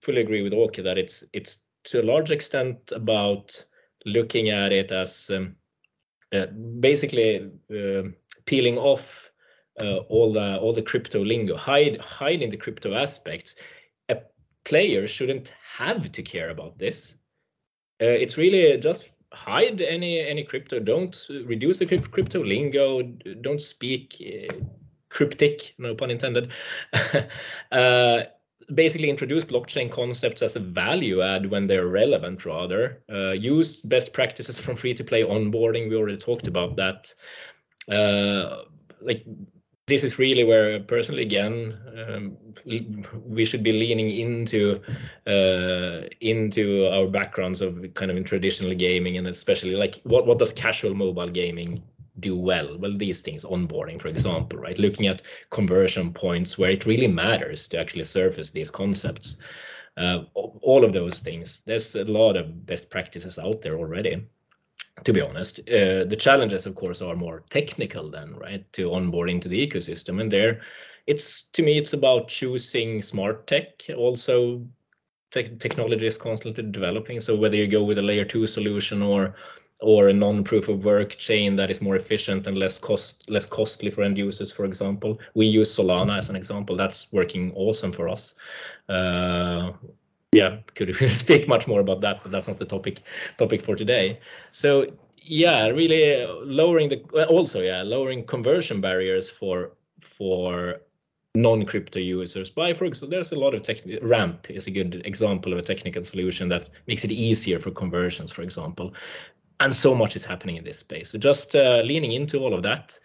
[0.02, 3.66] fully agree with Åke that it's it's to a large extent about
[4.06, 5.56] looking at it as um,
[6.34, 6.48] uh,
[6.80, 8.04] basically uh,
[8.46, 9.27] peeling off
[9.82, 13.56] uh, all the all the crypto lingo, hide hiding the crypto aspects.
[14.10, 14.18] A
[14.66, 17.14] player shouldn't have to care about this.
[18.02, 20.80] Uh, it's really just hide any any crypto.
[20.80, 23.02] Don't reduce the crypto lingo.
[23.42, 24.54] Don't speak uh,
[25.10, 26.52] cryptic, no pun intended.
[27.72, 28.24] uh,
[28.74, 34.12] basically introduce blockchain concepts as a value add when they're relevant rather uh, use best
[34.12, 37.14] practices from free to play onboarding we already talked about that
[37.90, 38.64] uh,
[39.00, 39.26] like
[39.88, 42.38] this is really where personally again um,
[43.26, 44.82] we should be leaning into
[45.26, 50.40] uh, into our backgrounds of kind of in traditional gaming and especially like what what
[50.40, 51.82] does casual mobile gaming
[52.20, 52.78] do well?
[52.78, 54.78] Well, these things, onboarding, for example, right?
[54.78, 59.38] Looking at conversion points where it really matters to actually surface these concepts.
[59.98, 61.64] Uh, all of those things.
[61.66, 64.28] There's a lot of best practices out there already.
[65.04, 68.72] To be honest, uh, the challenges, of course, are more technical then, right?
[68.74, 70.62] To onboard into the ecosystem, and there,
[71.06, 74.66] it's to me, it's about choosing smart tech, also
[75.32, 77.20] te- technology is constantly developing.
[77.20, 79.36] So whether you go with a layer two solution or
[79.80, 83.92] or a non-proof of work chain that is more efficient and less cost less costly
[83.92, 86.76] for end users, for example, we use Solana as an example.
[86.76, 88.34] That's working awesome for us.
[88.90, 89.74] Uh,
[90.32, 93.02] yeah, could speak much more about that, but that's not the topic
[93.38, 94.20] topic for today.
[94.52, 94.88] So
[95.22, 99.72] yeah, really lowering the also yeah lowering conversion barriers for
[100.02, 100.82] for
[101.36, 102.50] non-crypto users.
[102.50, 105.62] By for example there's a lot of tech ramp is a good example of a
[105.62, 108.94] technical solution that makes it easier for conversions for example.
[109.60, 111.10] And so much is happening in this space.
[111.10, 112.98] So just uh, leaning into all of that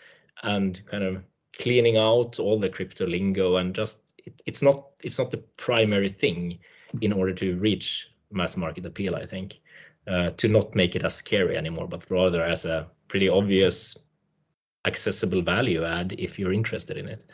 [0.42, 1.22] and kind of
[1.58, 6.08] cleaning out all the crypto lingo and just it, it's not it's not the primary
[6.08, 6.58] thing
[7.00, 9.60] in order to reach mass market appeal i think
[10.08, 13.96] uh, to not make it as scary anymore but rather as a pretty obvious
[14.84, 17.26] accessible value add if you're interested in it.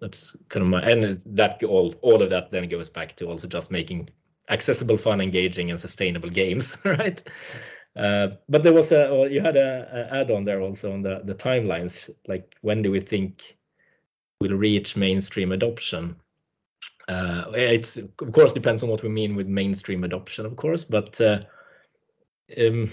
[0.00, 3.46] That's kind of my and that all all of that then goes back to also
[3.46, 4.08] just making
[4.48, 7.22] accessible fun engaging and sustainable games right?
[7.96, 11.34] Uh, but there was a you had a, a add-on there also on the the
[11.34, 13.58] timelines like when do we think
[14.40, 16.16] we'll reach mainstream adoption
[17.08, 21.20] uh, it's of course depends on what we mean with mainstream adoption of course but
[21.20, 21.40] uh,
[22.58, 22.90] um,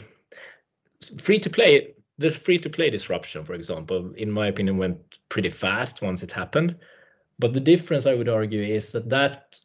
[1.19, 5.49] free to play the free to play disruption for example in my opinion went pretty
[5.49, 6.75] fast once it happened
[7.39, 9.59] but the difference, I would argue, is that that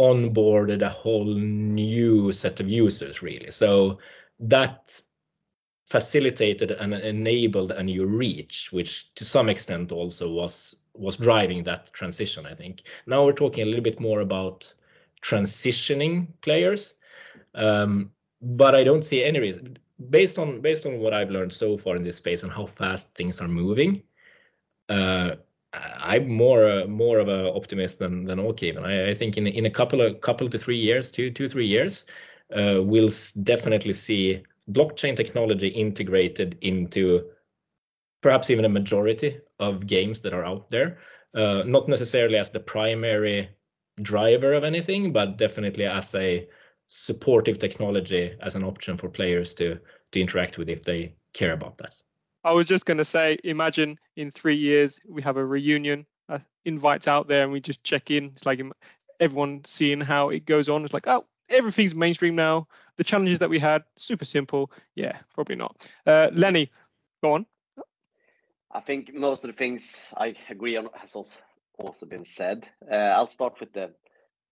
[0.00, 3.50] onboarded a whole new set of users, really.
[3.50, 3.98] So
[4.40, 5.00] that
[5.88, 11.92] facilitated and enabled a new reach, which to some extent also was was driving that
[11.92, 12.46] transition.
[12.46, 14.72] I think now we're talking a little bit more about
[15.22, 16.94] transitioning players,
[17.54, 19.78] um, but I don't see any reason
[20.10, 23.14] based on based on what I've learned so far in this space and how fast
[23.14, 24.02] things are moving.
[24.88, 25.36] Uh,
[25.72, 29.66] I'm more uh, more of an optimist than than Åke I, I think in in
[29.66, 32.04] a couple of couple to three years, two two three years,
[32.54, 33.10] uh, we'll
[33.42, 37.24] definitely see blockchain technology integrated into
[38.22, 40.98] perhaps even a majority of games that are out there.
[41.34, 43.48] Uh, not necessarily as the primary
[44.02, 46.48] driver of anything, but definitely as a
[46.88, 49.78] supportive technology as an option for players to
[50.10, 51.94] to interact with if they care about that.
[52.44, 56.40] I was just going to say, imagine in three years we have a reunion, uh,
[56.64, 58.26] invites out there, and we just check in.
[58.26, 58.60] It's like
[59.20, 60.84] everyone seeing how it goes on.
[60.84, 62.66] It's like, oh, everything's mainstream now.
[62.96, 64.70] The challenges that we had, super simple.
[64.96, 65.88] Yeah, probably not.
[66.04, 66.70] Uh, Lenny,
[67.22, 67.46] go on.
[68.72, 71.36] I think most of the things I agree on has also
[71.78, 72.68] also been said.
[72.90, 73.92] Uh, I'll start with the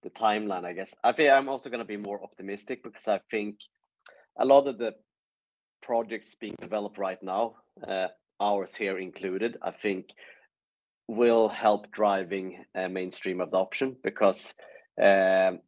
[0.02, 0.64] the timeline.
[0.64, 3.56] I guess I think I'm also going to be more optimistic because I think
[4.38, 4.94] a lot of the
[5.82, 7.56] projects being developed right now
[7.86, 8.08] uh,
[8.40, 10.06] ours here included, I think
[11.08, 14.54] will help driving uh, mainstream adoption because
[15.02, 15.60] um,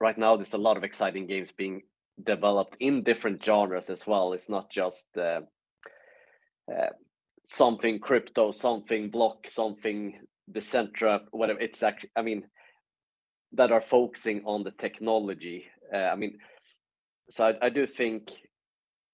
[0.00, 1.82] right now there's a lot of exciting games being
[2.24, 4.32] developed in different genres as well.
[4.32, 5.40] It's not just uh,
[6.70, 6.90] uh,
[7.52, 10.18] something crypto, something block, something
[10.50, 11.60] Decentra, whatever.
[11.60, 12.44] It's actually, I mean,
[13.52, 15.66] that are focusing on the technology.
[15.92, 16.38] Uh, I mean,
[17.30, 18.30] so I, I do think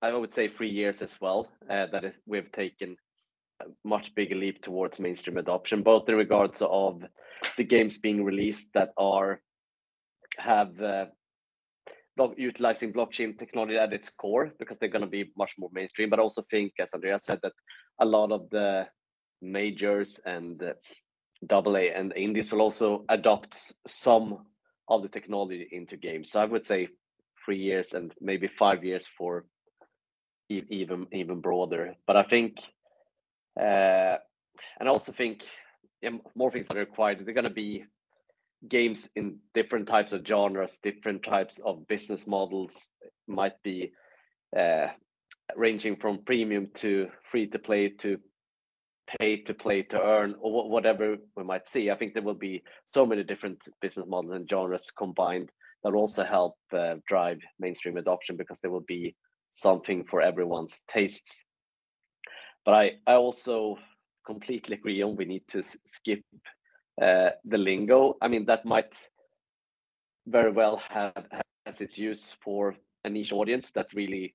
[0.01, 1.49] I would say three years as well.
[1.69, 1.87] Uh,
[2.27, 2.97] we've taken
[3.61, 7.03] a much bigger leap towards mainstream adoption, both in regards of
[7.57, 9.41] the games being released that are
[10.37, 11.07] have uh,
[12.37, 16.11] utilizing blockchain technology at its core because they're going to be much more mainstream.
[16.11, 17.53] But I also think, as Andrea said, that
[18.01, 18.87] a lot of the
[19.41, 20.63] majors and
[21.47, 24.47] double A and indies will also adopt some
[24.89, 26.31] of the technology into games.
[26.31, 26.89] So I would say
[27.45, 29.45] three years and maybe five years for
[30.51, 31.95] even even broader.
[32.07, 32.59] But I think,
[33.61, 34.17] uh,
[34.79, 35.45] and I also think
[36.03, 37.25] yeah, more things are required.
[37.25, 37.85] They're going to be
[38.67, 42.89] games in different types of genres, different types of business models.
[43.27, 43.93] Might be
[44.57, 44.89] uh,
[45.55, 48.19] ranging from premium to free to play to
[49.19, 51.91] pay to play to earn or whatever we might see.
[51.91, 55.51] I think there will be so many different business models and genres combined
[55.85, 59.15] that also help uh, drive mainstream adoption because there will be
[59.55, 61.45] something for everyone's tastes.
[62.65, 63.79] But I, I also
[64.27, 66.21] completely agree on we need to skip
[67.01, 68.17] uh, the lingo.
[68.21, 68.93] I mean, that might
[70.27, 71.27] very well have
[71.67, 72.75] has its use for
[73.05, 74.35] a niche audience that really,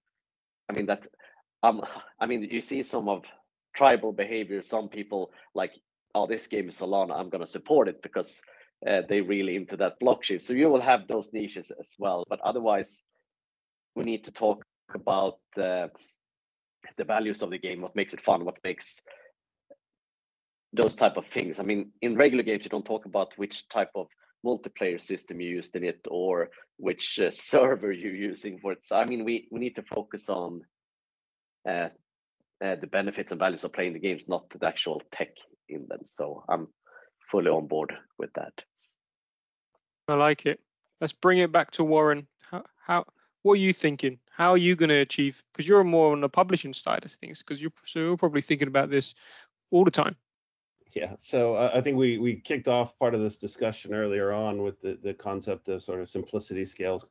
[0.70, 1.08] I mean, that
[1.64, 1.82] um,
[2.20, 3.24] I mean, you see some of
[3.76, 4.62] tribal behavior.
[4.62, 5.72] Some people like,
[6.16, 8.34] oh, this game is Solana, I'm gonna support it because
[8.88, 10.42] uh, they really into that blockchain.
[10.42, 12.26] So you will have those niches as well.
[12.30, 13.02] But otherwise,
[13.96, 15.90] we need to talk about the
[16.98, 18.96] the values of the game, what makes it fun, what makes
[20.74, 21.60] those type of things.
[21.60, 24.08] I mean, in regular games, you don't talk about which type of
[24.46, 28.84] multiplayer system you used in it or which uh, server you're using for it.
[28.84, 30.62] So I mean, we we need to focus on
[31.68, 31.90] uh,
[32.64, 35.30] uh, the benefits and values of playing the games, not the actual tech
[35.70, 36.02] in them.
[36.06, 36.68] So I'm
[37.32, 38.54] fully on board with that.
[40.08, 40.60] I like it.
[41.00, 42.28] Let's bring it back to Warren.
[42.50, 43.06] How, how
[43.44, 44.20] what are you thinking?
[44.32, 45.44] How are you going to achieve?
[45.52, 47.40] Because you're more on the publishing side of things.
[47.40, 49.14] Because you're so you're probably thinking about this
[49.72, 50.16] all the time.
[50.94, 54.62] Yeah, so uh, I think we we kicked off part of this discussion earlier on
[54.62, 57.08] with the the concept of sort of simplicity scales,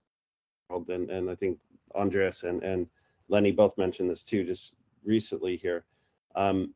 [0.71, 1.59] and and I think
[1.97, 2.87] Andreas and and
[3.29, 4.75] Lenny both mentioned this too just
[5.05, 5.85] recently here.
[6.37, 6.73] Um,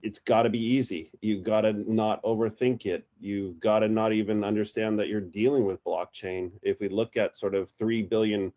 [0.00, 1.10] it's got to be easy.
[1.20, 3.04] You got to not overthink it.
[3.18, 6.52] You got to not even understand that you're dealing with blockchain.
[6.62, 8.52] If we look at sort of three billion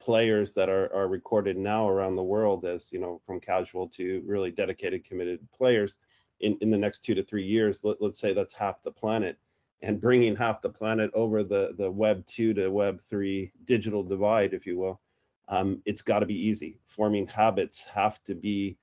[0.00, 4.22] players that are are recorded now around the world, as you know, from casual to
[4.26, 5.96] really dedicated, committed players
[6.40, 9.38] in, in the next two to three years, let, let's say that's half the planet,
[9.82, 14.54] and bringing half the planet over the, the Web 2 to Web 3 digital divide,
[14.54, 15.00] if you will,
[15.48, 16.78] um, it's got to be easy.
[16.86, 18.78] Forming habits have to be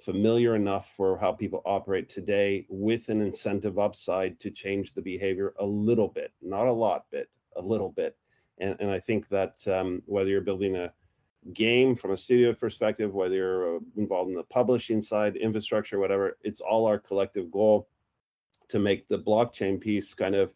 [0.00, 5.52] familiar enough for how people operate today with an incentive upside to change the behavior
[5.60, 8.16] a little bit, not a lot bit, a little bit.
[8.58, 10.92] And, and I think that um, whether you're building a
[11.52, 16.36] game from a studio perspective, whether you're uh, involved in the publishing side, infrastructure, whatever,
[16.42, 17.88] it's all our collective goal
[18.68, 20.52] to make the blockchain piece kind of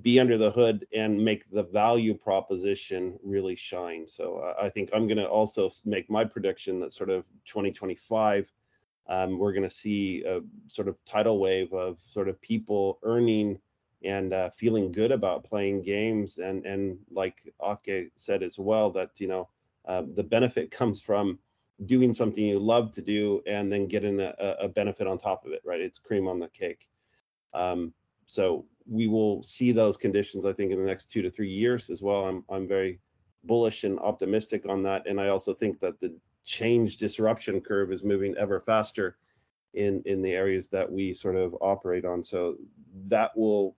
[0.00, 4.08] be under the hood and make the value proposition really shine.
[4.08, 8.50] So uh, I think I'm going to also make my prediction that sort of 2025,
[9.08, 13.58] um, we're going to see a sort of tidal wave of sort of people earning
[14.04, 16.38] and uh, feeling good about playing games.
[16.38, 19.48] And and like Ake said as well, that you know
[19.86, 21.38] uh, the benefit comes from
[21.86, 25.52] doing something you love to do and then getting a, a benefit on top of
[25.52, 25.80] it, right?
[25.80, 26.88] It's cream on the cake.
[27.54, 27.92] Um,
[28.26, 31.90] so we will see those conditions, I think, in the next two to three years
[31.90, 32.24] as well.
[32.24, 33.00] I'm I'm very
[33.44, 36.14] bullish and optimistic on that, and I also think that the
[36.44, 39.16] change disruption curve is moving ever faster
[39.74, 42.24] in in the areas that we sort of operate on.
[42.24, 42.56] So
[43.08, 43.76] that will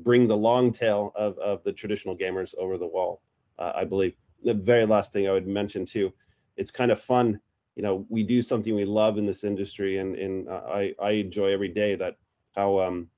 [0.00, 3.22] bring the long tail of of the traditional gamers over the wall,
[3.58, 6.12] uh, I believe the very last thing I would mention too,
[6.56, 7.40] it's kind of fun.
[7.76, 11.10] You know, we do something we love in this industry, and and uh, I I
[11.12, 12.16] enjoy every day that
[12.54, 13.08] how um,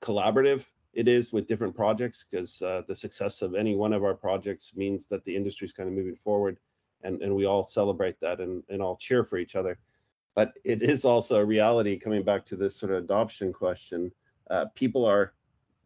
[0.00, 4.14] collaborative it is with different projects because uh, the success of any one of our
[4.14, 6.58] projects means that the industry is kind of moving forward,
[7.02, 9.78] and and we all celebrate that and and all cheer for each other.
[10.34, 11.98] But it is also a reality.
[11.98, 14.10] Coming back to this sort of adoption question,
[14.50, 15.34] uh, people are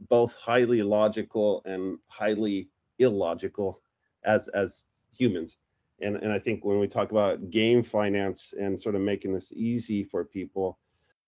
[0.08, 2.68] both highly logical and highly
[2.98, 3.82] illogical
[4.28, 5.56] as as humans.
[6.00, 9.52] And and I think when we talk about game finance and sort of making this
[9.52, 10.78] easy for people,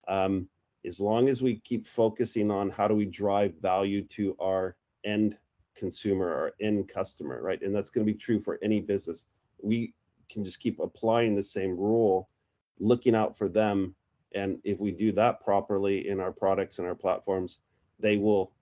[0.07, 0.47] um,
[0.85, 5.37] as long as we keep focusing on how do we drive value to our end
[5.75, 7.61] consumer, our end customer, right?
[7.61, 9.25] And that's going to be true for any business.
[9.61, 9.93] We
[10.29, 12.29] can just keep applying the same rule,
[12.79, 13.95] looking out for them.
[14.33, 17.59] And if we do that properly in our products and our platforms,
[17.99, 18.53] they will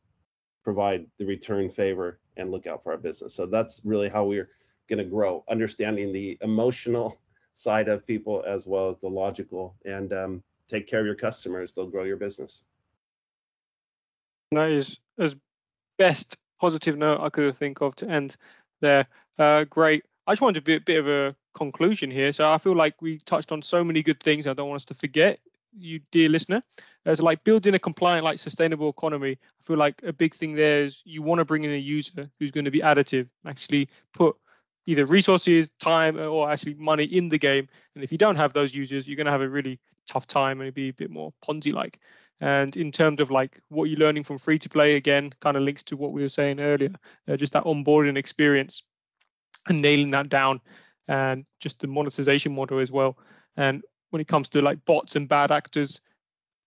[0.64, 3.34] provide the return favor and look out for our business.
[3.34, 4.50] So that's really how we're
[4.88, 7.20] going to grow, understanding the emotional
[7.54, 9.76] side of people as well as the logical.
[9.86, 12.64] And um, take care of your customers; they'll grow your business.
[14.52, 15.36] That is as
[15.98, 18.36] best positive note I could think of to end
[18.82, 19.06] there.
[19.38, 20.06] Uh, great.
[20.28, 22.32] I just wanted to be a bit of a conclusion here.
[22.32, 24.48] So I feel like we touched on so many good things.
[24.48, 25.40] I don't want us to forget
[25.78, 26.64] you, dear listener.
[27.06, 29.32] As like building a compliant, like sustainable economy.
[29.32, 32.30] I feel like a big thing there is you want to bring in a user
[32.40, 34.36] who's going to be additive, actually put
[34.86, 37.68] either resources, time, or actually money in the game.
[37.96, 40.60] And if you don't have those users, you're going to have a really tough time
[40.60, 42.00] and it'd be a bit more Ponzi-like.
[42.42, 45.64] And in terms of like what you're learning from free to play, again, kind of
[45.64, 46.92] links to what we were saying earlier,
[47.28, 48.84] uh, just that onboarding experience
[49.68, 50.62] and nailing that down,
[51.08, 53.18] and just the monetization model as well.
[53.58, 56.02] And when it comes to like bots and bad actors,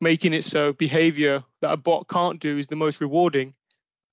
[0.00, 3.54] making it so behavior that a bot can't do is the most rewarding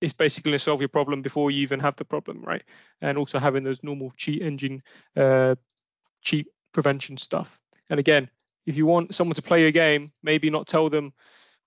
[0.02, 2.64] it's basically going to solve your problem before you even have the problem, right?
[3.02, 4.82] And also having those normal cheat engine,
[5.16, 5.56] uh,
[6.22, 7.60] cheat prevention stuff.
[7.90, 8.30] And again,
[8.66, 11.14] if you want someone to play a game, maybe not tell them,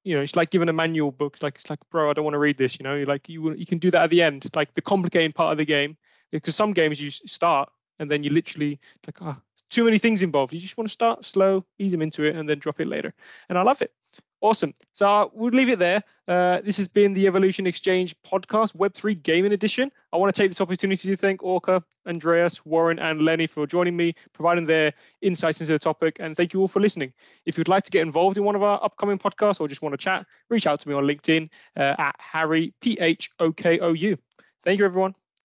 [0.05, 1.35] you know, it's like giving a manual book.
[1.35, 2.79] It's like it's like, bro, I don't want to read this.
[2.79, 5.53] You know, like you you can do that at the end, like the complicated part
[5.53, 5.97] of the game,
[6.31, 9.43] because some games you start and then you literally like, ah, oh,
[9.73, 10.53] too many things involved.
[10.53, 13.15] You just want to start slow, ease them into it, and then drop it later.
[13.49, 13.93] And I love it.
[14.43, 14.75] Awesome.
[14.93, 16.03] So uh, we'll leave it there.
[16.27, 19.91] Uh, this has been the Evolution Exchange podcast, Web3 Gaming Edition.
[20.13, 23.97] I want to take this opportunity to thank Åke, Andreas, Warren, and Lenny for joining
[23.97, 26.17] me, providing their insights into the topic.
[26.19, 27.13] And thank you all for listening.
[27.47, 29.93] If you'd like to get involved in one of our upcoming podcasts or just want
[29.93, 33.79] to chat, reach out to me on LinkedIn uh, at Harry, P H O K
[33.79, 34.19] O U.
[34.65, 35.15] Thank you, everyone.